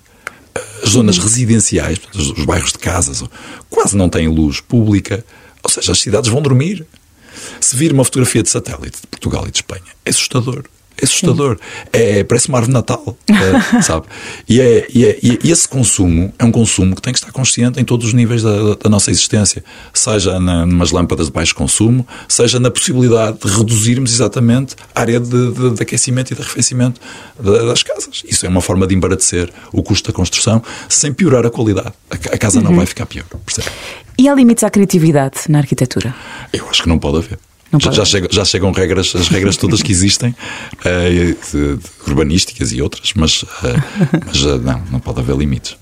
as 0.83 0.89
zonas 0.89 1.17
residenciais, 1.17 1.99
os 2.13 2.45
bairros 2.45 2.71
de 2.71 2.79
casas, 2.79 3.23
quase 3.69 3.95
não 3.97 4.09
têm 4.09 4.27
luz 4.27 4.61
pública, 4.61 5.25
ou 5.61 5.69
seja, 5.69 5.91
as 5.91 5.99
cidades 5.99 6.29
vão 6.29 6.41
dormir. 6.41 6.85
Se 7.59 7.75
vir 7.75 7.91
uma 7.91 8.05
fotografia 8.05 8.41
de 8.41 8.49
satélite 8.49 9.01
de 9.01 9.07
Portugal 9.07 9.45
e 9.47 9.51
de 9.51 9.57
Espanha, 9.57 9.83
é 10.05 10.09
assustador. 10.09 10.63
É 10.99 11.05
assustador. 11.05 11.57
É, 11.91 12.23
parece 12.23 12.47
uma 12.47 12.57
árvore 12.57 12.71
de 12.71 12.73
Natal, 12.73 13.17
é, 13.29 13.81
sabe? 13.81 14.05
E, 14.47 14.61
é, 14.61 14.87
e, 14.93 15.05
é, 15.05 15.19
e 15.21 15.51
esse 15.51 15.67
consumo 15.67 16.33
é 16.39 16.45
um 16.45 16.51
consumo 16.51 16.95
que 16.95 17.01
tem 17.01 17.11
que 17.11 17.19
estar 17.19 17.31
consciente 17.31 17.79
em 17.79 17.83
todos 17.83 18.07
os 18.07 18.13
níveis 18.13 18.43
da, 18.43 18.75
da 18.75 18.89
nossa 18.89 19.11
existência. 19.11 19.63
Seja 19.93 20.39
na, 20.39 20.65
numas 20.65 20.91
lâmpadas 20.91 21.27
de 21.27 21.33
baixo 21.33 21.53
consumo, 21.53 22.07
seja 22.27 22.59
na 22.59 22.71
possibilidade 22.71 23.39
de 23.43 23.47
reduzirmos 23.47 24.13
exatamente 24.13 24.75
a 24.93 25.01
área 25.01 25.19
de, 25.19 25.51
de, 25.51 25.69
de 25.71 25.81
aquecimento 25.81 26.31
e 26.31 26.35
de 26.35 26.41
arrefecimento 26.41 27.01
das 27.39 27.83
casas. 27.83 28.23
Isso 28.25 28.45
é 28.45 28.49
uma 28.49 28.61
forma 28.61 28.87
de 28.87 28.95
embaratecer 28.95 29.51
o 29.73 29.83
custo 29.83 30.11
da 30.11 30.15
construção 30.15 30.61
sem 30.87 31.13
piorar 31.13 31.45
a 31.45 31.49
qualidade. 31.49 31.93
A, 32.09 32.15
a 32.35 32.37
casa 32.37 32.59
uhum. 32.59 32.65
não 32.65 32.75
vai 32.75 32.85
ficar 32.85 33.05
pior. 33.05 33.25
Percebe? 33.45 33.69
E 34.17 34.29
há 34.29 34.33
limites 34.33 34.63
à 34.63 34.69
criatividade 34.69 35.41
na 35.49 35.59
arquitetura? 35.59 36.15
Eu 36.53 36.69
acho 36.69 36.83
que 36.83 36.89
não 36.89 36.97
pode 36.97 37.17
haver. 37.17 37.37
Já, 37.79 37.91
já, 37.91 38.05
chegam, 38.05 38.29
já, 38.31 38.45
chegam 38.45 38.71
regras, 38.71 39.13
as 39.15 39.27
regras 39.27 39.57
todas 39.57 39.81
que 39.81 39.91
existem, 39.91 40.35
uh, 40.85 41.79
urbanísticas 42.07 42.71
e 42.71 42.81
outras, 42.81 43.13
mas, 43.15 43.43
uh, 43.43 43.47
mas 44.25 44.43
uh, 44.43 44.57
não, 44.59 44.83
não 44.91 44.99
pode 44.99 45.19
haver 45.19 45.35
limites. 45.35 45.75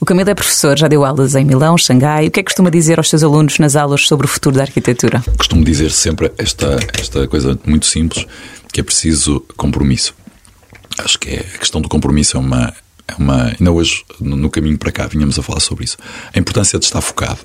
O 0.00 0.04
Camilo 0.04 0.30
é 0.30 0.34
professor, 0.34 0.78
já 0.78 0.88
deu 0.88 1.04
aulas 1.04 1.34
em 1.34 1.44
Milão, 1.44 1.78
Xangai. 1.78 2.26
O 2.26 2.30
que 2.30 2.40
é 2.40 2.42
que 2.42 2.50
costuma 2.50 2.70
dizer 2.70 2.98
aos 2.98 3.08
seus 3.08 3.22
alunos 3.22 3.58
nas 3.58 3.76
aulas 3.76 4.06
sobre 4.06 4.26
o 4.26 4.28
futuro 4.28 4.56
da 4.56 4.62
arquitetura? 4.62 5.22
Costumo 5.38 5.64
dizer 5.64 5.90
sempre 5.90 6.30
esta, 6.36 6.78
esta 6.98 7.26
coisa 7.26 7.58
muito 7.64 7.86
simples, 7.86 8.26
que 8.72 8.80
é 8.80 8.82
preciso 8.82 9.40
compromisso. 9.56 10.14
Acho 10.98 11.18
que 11.18 11.30
é, 11.30 11.46
a 11.54 11.58
questão 11.58 11.80
do 11.80 11.88
compromisso 11.88 12.36
é 12.36 12.40
uma, 12.40 12.74
é 13.08 13.14
uma. 13.18 13.54
Ainda 13.58 13.72
hoje, 13.72 14.04
no, 14.20 14.36
no 14.36 14.50
caminho 14.50 14.78
para 14.78 14.92
cá, 14.92 15.06
vinhamos 15.06 15.38
a 15.38 15.42
falar 15.42 15.60
sobre 15.60 15.84
isso. 15.84 15.96
A 16.34 16.38
importância 16.38 16.78
de 16.78 16.84
estar 16.84 17.00
focado 17.00 17.38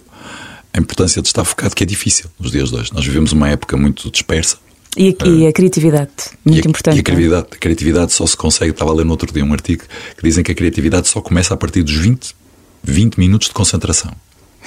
a 0.74 0.80
importância 0.80 1.22
de 1.22 1.28
estar 1.28 1.44
focado, 1.44 1.76
que 1.76 1.84
é 1.84 1.86
difícil 1.86 2.30
nos 2.40 2.52
dias 2.52 2.70
de 2.70 2.76
hoje. 2.76 2.94
Nós 2.94 3.06
vivemos 3.06 3.32
uma 3.32 3.50
época 3.50 3.76
muito 3.76 4.10
dispersa. 4.12 4.58
E, 4.98 5.16
a, 5.22 5.28
e 5.28 5.48
a 5.48 5.54
criatividade, 5.54 6.12
muito 6.44 6.66
e 6.66 6.68
a, 6.68 6.70
importante. 6.70 6.98
E 6.98 7.00
a 7.00 7.04
criatividade, 7.04 7.48
a 7.52 7.56
criatividade 7.58 8.12
só 8.14 8.26
se 8.26 8.36
consegue, 8.36 8.72
estava 8.72 8.92
a 8.92 8.96
ler 8.96 9.06
no 9.06 9.12
outro 9.12 9.32
dia 9.32 9.46
um 9.46 9.54
artigo 9.54 9.84
que 10.18 10.24
dizem 10.24 10.44
que 10.44 10.52
a 10.52 10.56
criatividade 10.56 11.08
só 11.08 11.22
começa 11.22 11.54
a 11.54 11.58
partir 11.58 11.84
dos 11.84 11.96
20, 11.96 12.36
20 12.84 13.18
minutos 13.18 13.50
de 13.50 13.54
concentração. 13.54 14.12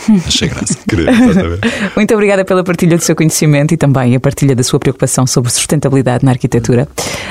Achei 0.27 0.49
graça. 0.49 0.79
Muito 1.95 2.15
obrigada 2.15 2.45
pela 2.45 2.65
partilha 2.65 2.97
do 2.97 3.03
seu 3.03 3.15
conhecimento 3.15 3.75
e 3.75 3.77
também 3.77 4.15
a 4.15 4.21
partilha 4.21 4.55
da 4.55 4.63
sua 4.63 4.79
preocupação 4.79 5.27
sobre 5.27 5.51
sustentabilidade 5.51 6.25
na 6.25 6.31
arquitetura. 6.31 6.89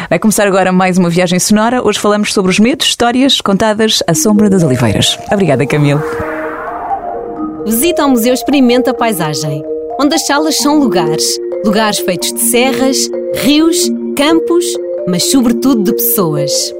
Vai 0.09 0.19
começar 0.19 0.47
agora 0.47 0.71
mais 0.71 0.97
uma 0.97 1.09
viagem 1.09 1.39
sonora. 1.39 1.85
Hoje 1.85 1.99
falamos 1.99 2.33
sobre 2.33 2.51
os 2.51 2.59
medos, 2.59 2.87
histórias 2.87 3.41
contadas 3.41 4.03
à 4.07 4.13
sombra 4.13 4.49
das 4.49 4.63
oliveiras. 4.63 5.17
Obrigada, 5.31 5.65
Camilo. 5.65 6.01
Visita 7.65 8.01
ao 8.01 8.09
Museu 8.09 8.33
Experimenta 8.33 8.91
Paisagem, 8.91 9.63
onde 9.99 10.15
as 10.15 10.25
salas 10.25 10.57
são 10.57 10.79
lugares. 10.79 11.37
Lugares 11.63 11.99
feitos 11.99 12.33
de 12.33 12.39
serras, 12.39 13.07
rios, 13.35 13.87
campos, 14.15 14.65
mas 15.07 15.29
sobretudo 15.29 15.83
de 15.83 15.93
pessoas. 15.93 16.73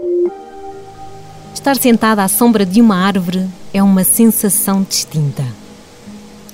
Estar 1.54 1.76
sentada 1.76 2.24
à 2.24 2.28
sombra 2.28 2.65
de 2.65 2.82
uma 2.82 2.96
árvore 2.96 3.46
é 3.72 3.84
uma 3.84 4.04
sensação 4.04 4.82
distinta. 4.82 5.46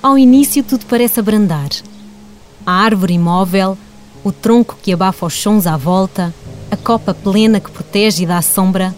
Ao 0.04 0.18
início, 0.18 0.62
tudo 0.62 0.86
parece 0.86 1.22
abrandar. 1.22 1.70
A 2.66 2.74
árvore 2.74 3.13
imóvel, 3.13 3.78
o 4.26 4.32
tronco 4.32 4.78
que 4.82 4.92
abafa 4.92 5.26
os 5.26 5.34
sons 5.34 5.66
à 5.66 5.78
volta, 5.78 6.34
a 6.70 6.76
copa 6.76 7.13
plena 7.13 7.62
que 7.62 7.72
protege 7.72 8.24
e 8.24 8.26
dá 8.26 8.42
sombra. 8.42 8.94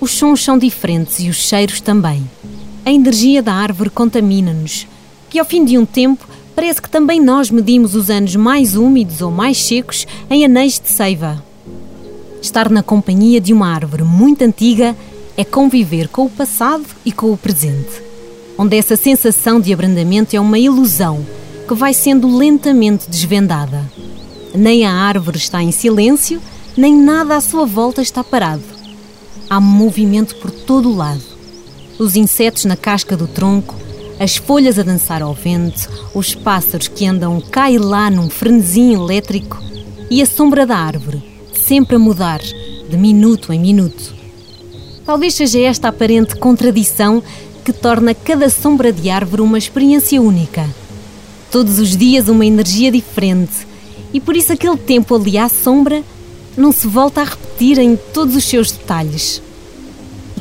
Os 0.00 0.10
sons 0.10 0.42
são 0.42 0.58
diferentes 0.58 1.20
e 1.20 1.28
os 1.28 1.36
cheiros 1.36 1.80
também. 1.80 2.28
A 2.84 2.90
energia 2.90 3.42
da 3.42 3.52
árvore 3.52 3.90
contamina-nos, 3.90 4.86
que 5.28 5.38
ao 5.38 5.44
fim 5.44 5.64
de 5.64 5.76
um 5.76 5.84
tempo 5.84 6.26
parece 6.56 6.80
que 6.80 6.88
também 6.88 7.20
nós 7.20 7.50
medimos 7.50 7.94
os 7.94 8.10
anos 8.10 8.34
mais 8.36 8.74
úmidos 8.74 9.20
ou 9.20 9.30
mais 9.30 9.62
secos 9.62 10.06
em 10.30 10.44
anéis 10.44 10.80
de 10.80 10.90
seiva. 10.90 11.44
Estar 12.40 12.70
na 12.70 12.82
companhia 12.82 13.40
de 13.40 13.52
uma 13.52 13.68
árvore 13.68 14.02
muito 14.02 14.42
antiga 14.42 14.96
é 15.36 15.44
conviver 15.44 16.08
com 16.08 16.24
o 16.24 16.30
passado 16.30 16.84
e 17.04 17.12
com 17.12 17.30
o 17.32 17.36
presente, 17.36 18.02
onde 18.56 18.76
essa 18.76 18.96
sensação 18.96 19.60
de 19.60 19.72
abrandamento 19.72 20.34
é 20.34 20.40
uma 20.40 20.58
ilusão 20.58 21.24
que 21.68 21.74
vai 21.74 21.92
sendo 21.92 22.34
lentamente 22.34 23.08
desvendada. 23.10 23.90
Nem 24.54 24.86
a 24.86 24.92
árvore 24.92 25.36
está 25.36 25.62
em 25.62 25.70
silêncio, 25.70 26.40
nem 26.76 26.96
nada 26.96 27.36
à 27.36 27.40
sua 27.42 27.66
volta 27.66 28.00
está 28.00 28.24
parado. 28.24 28.64
Há 29.48 29.60
movimento 29.60 30.34
por 30.36 30.50
todo 30.50 30.90
o 30.90 30.96
lado 30.96 31.39
os 32.00 32.16
insetos 32.16 32.64
na 32.64 32.76
casca 32.76 33.14
do 33.14 33.26
tronco, 33.26 33.76
as 34.18 34.36
folhas 34.36 34.78
a 34.78 34.82
dançar 34.82 35.22
ao 35.22 35.34
vento, 35.34 35.88
os 36.14 36.34
pássaros 36.34 36.88
que 36.88 37.06
andam 37.06 37.40
cá 37.40 37.70
e 37.70 37.78
lá 37.78 38.10
num 38.10 38.30
frenesim 38.30 38.94
elétrico 38.94 39.62
e 40.10 40.22
a 40.22 40.26
sombra 40.26 40.66
da 40.66 40.76
árvore, 40.76 41.22
sempre 41.54 41.96
a 41.96 41.98
mudar, 41.98 42.40
de 42.40 42.96
minuto 42.96 43.52
em 43.52 43.60
minuto. 43.60 44.14
Talvez 45.04 45.34
seja 45.34 45.60
esta 45.60 45.88
aparente 45.88 46.36
contradição 46.36 47.22
que 47.62 47.72
torna 47.72 48.14
cada 48.14 48.48
sombra 48.48 48.92
de 48.92 49.10
árvore 49.10 49.42
uma 49.42 49.58
experiência 49.58 50.20
única. 50.22 50.68
Todos 51.50 51.78
os 51.78 51.96
dias 51.96 52.28
uma 52.28 52.46
energia 52.46 52.90
diferente, 52.90 53.66
e 54.12 54.20
por 54.20 54.36
isso 54.36 54.52
aquele 54.52 54.78
tempo 54.78 55.14
ali 55.14 55.36
à 55.36 55.48
sombra 55.48 56.02
não 56.56 56.72
se 56.72 56.86
volta 56.86 57.20
a 57.20 57.24
repetir 57.24 57.78
em 57.78 57.94
todos 57.94 58.34
os 58.34 58.44
seus 58.44 58.72
detalhes. 58.72 59.42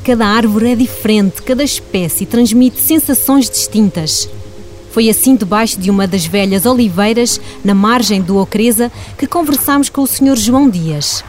Cada 0.04 0.26
árvore 0.26 0.72
é 0.72 0.76
diferente, 0.76 1.42
cada 1.42 1.64
espécie 1.64 2.26
transmite 2.26 2.80
sensações 2.80 3.50
distintas. 3.50 4.30
Foi 4.92 5.10
assim 5.10 5.36
debaixo 5.36 5.80
de 5.80 5.92
uma 5.92 6.08
das 6.08 6.26
velhas 6.26 6.66
oliveiras, 6.66 7.40
na 7.64 7.76
margem 7.76 8.22
do 8.22 8.38
Ocreza, 8.38 8.92
que 9.18 9.28
conversámos 9.28 9.90
com 9.90 10.02
o 10.02 10.08
Sr. 10.08 10.36
João 10.36 10.70
Dias. 10.70 11.24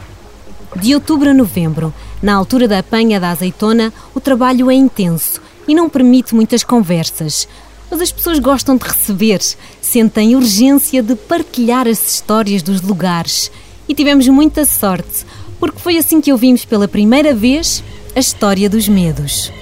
De 0.77 0.95
outubro 0.95 1.31
a 1.31 1.35
novembro, 1.35 1.93
na 2.23 2.35
altura 2.35 2.69
da 2.69 2.79
apanha 2.79 3.19
da 3.19 3.31
azeitona, 3.31 3.93
o 4.15 4.21
trabalho 4.21 4.71
é 4.71 4.75
intenso 4.75 5.41
e 5.67 5.75
não 5.75 5.91
permite 5.91 6.35
muitas 6.35 6.63
conversas. 6.63 7.49
Mas 7.91 8.01
as 8.01 8.13
pessoas 8.13 8.39
gostam 8.39 8.77
de 8.77 8.85
receber, 8.85 9.41
sentem 9.81 10.37
urgência 10.37 11.03
de 11.03 11.17
partilhar 11.17 11.89
as 11.89 12.15
histórias 12.15 12.63
dos 12.63 12.81
lugares. 12.81 13.51
E 13.89 13.95
tivemos 13.95 14.29
muita 14.29 14.65
sorte, 14.65 15.27
porque 15.61 15.79
foi 15.79 15.99
assim 15.99 16.21
que 16.21 16.33
ouvimos 16.33 16.65
pela 16.65 16.89
primeira 16.89 17.35
vez 17.35 17.85
a 18.17 18.19
história 18.19 18.69
dos 18.69 18.89
medos. 18.89 19.53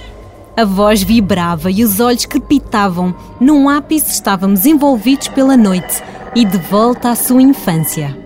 A 0.55 0.65
voz 0.65 1.03
vibrava 1.03 1.69
e 1.69 1.83
os 1.83 1.99
olhos 1.99 2.25
crepitavam. 2.25 3.13
Num 3.39 3.69
ápice 3.69 4.11
estávamos 4.11 4.65
envolvidos 4.65 5.27
pela 5.27 5.55
noite 5.55 6.01
e 6.35 6.43
de 6.43 6.57
volta 6.57 7.09
à 7.09 7.15
sua 7.15 7.41
infância. 7.41 8.17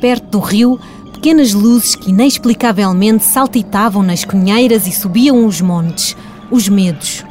Perto 0.00 0.26
do 0.26 0.38
rio, 0.38 0.78
pequenas 1.12 1.52
luzes 1.52 1.94
que 1.94 2.10
inexplicavelmente 2.10 3.24
saltitavam 3.24 4.02
nas 4.02 4.24
cunheiras 4.24 4.86
e 4.86 4.92
subiam 4.92 5.46
os 5.46 5.60
montes, 5.60 6.16
os 6.50 6.68
medos. 6.68 7.24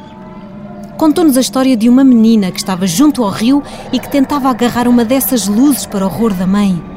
Contou-nos 0.96 1.36
a 1.36 1.40
história 1.40 1.76
de 1.76 1.88
uma 1.88 2.04
menina 2.04 2.50
que 2.50 2.58
estava 2.58 2.86
junto 2.86 3.22
ao 3.22 3.30
rio 3.30 3.62
e 3.92 3.98
que 3.98 4.10
tentava 4.10 4.48
agarrar 4.48 4.88
uma 4.88 5.04
dessas 5.04 5.48
luzes 5.48 5.86
para 5.86 6.04
o 6.04 6.08
horror 6.08 6.32
da 6.34 6.46
mãe. 6.46 6.93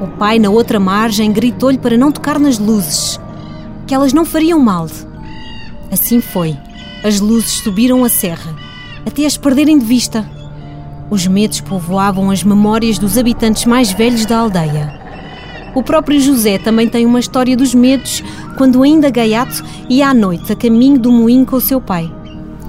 O 0.00 0.06
pai, 0.06 0.38
na 0.38 0.48
outra 0.48 0.80
margem, 0.80 1.30
gritou-lhe 1.30 1.76
para 1.76 1.98
não 1.98 2.10
tocar 2.10 2.38
nas 2.38 2.58
luzes, 2.58 3.20
que 3.86 3.94
elas 3.94 4.14
não 4.14 4.24
fariam 4.24 4.58
mal. 4.58 4.86
Assim 5.92 6.22
foi. 6.22 6.56
As 7.04 7.20
luzes 7.20 7.60
subiram 7.62 8.02
a 8.02 8.08
serra, 8.08 8.54
até 9.06 9.26
as 9.26 9.36
perderem 9.36 9.78
de 9.78 9.84
vista. 9.84 10.28
Os 11.10 11.26
medos 11.26 11.60
povoavam 11.60 12.30
as 12.30 12.42
memórias 12.42 12.98
dos 12.98 13.18
habitantes 13.18 13.66
mais 13.66 13.92
velhos 13.92 14.24
da 14.24 14.38
aldeia. 14.38 14.98
O 15.74 15.82
próprio 15.82 16.18
José 16.18 16.58
também 16.58 16.88
tem 16.88 17.04
uma 17.04 17.20
história 17.20 17.56
dos 17.56 17.74
medos 17.74 18.22
quando 18.56 18.82
ainda 18.82 19.10
gaiato 19.10 19.62
ia 19.88 20.08
à 20.08 20.14
noite 20.14 20.52
a 20.52 20.56
caminho 20.56 20.98
do 20.98 21.12
moinho 21.12 21.44
com 21.44 21.56
o 21.56 21.60
seu 21.60 21.80
pai. 21.80 22.10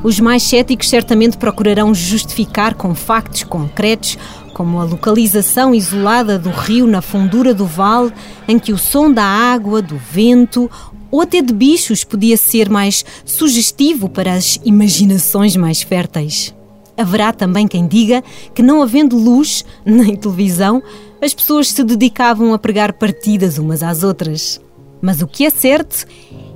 Os 0.04 0.20
mais 0.20 0.42
céticos 0.42 0.90
certamente 0.90 1.38
procurarão 1.38 1.94
justificar 1.94 2.74
com 2.74 2.96
factos 2.96 3.44
concretos, 3.44 4.18
como 4.54 4.80
a 4.80 4.84
localização 4.84 5.76
isolada 5.76 6.40
do 6.40 6.50
rio 6.50 6.88
na 6.88 7.02
fundura 7.02 7.54
do 7.54 7.66
vale, 7.66 8.12
em 8.48 8.58
que 8.58 8.74
o 8.74 8.78
som 8.78 9.12
da 9.12 9.24
água, 9.24 9.82
do 9.82 9.98
vento 9.98 10.70
ou 11.12 11.22
até 11.22 11.42
de 11.42 11.54
bichos 11.54 12.04
podia 12.04 12.36
ser 12.36 12.70
mais 12.70 13.06
sugestivo 13.24 14.10
para 14.10 14.34
as 14.34 14.60
imaginações 14.66 15.56
mais 15.56 15.84
férteis. 15.84 16.54
Haverá 16.98 17.32
também 17.32 17.68
quem 17.68 17.88
diga 17.88 18.24
que, 18.56 18.64
não 18.64 18.82
havendo 18.82 19.18
luz 19.18 19.64
nem 19.86 20.16
televisão, 20.16 20.82
as 21.22 21.34
pessoas 21.34 21.70
se 21.70 21.84
dedicavam 21.84 22.54
a 22.54 22.60
pregar 22.60 22.94
partidas 22.94 23.58
umas 23.58 23.84
às 23.84 24.04
outras. 24.04 24.60
Mas 25.02 25.22
o 25.22 25.28
que 25.28 25.46
é 25.46 25.50
certo 25.50 26.06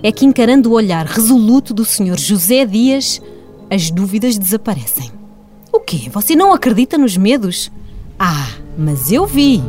é 0.02 0.12
que, 0.12 0.26
encarando 0.26 0.70
o 0.70 0.74
olhar 0.74 1.06
resoluto 1.06 1.74
do 1.74 1.84
Sr. 1.84 2.18
José 2.18 2.66
Dias, 2.66 3.22
as 3.70 3.90
dúvidas 3.92 4.38
desaparecem. 4.38 5.12
O 5.72 5.80
quê? 5.80 6.10
Você 6.12 6.36
não 6.36 6.54
acredita 6.54 6.98
nos 6.98 7.18
medos? 7.18 7.72
Ah, 8.20 8.48
mas 8.78 9.12
eu 9.12 9.26
vi! 9.26 9.62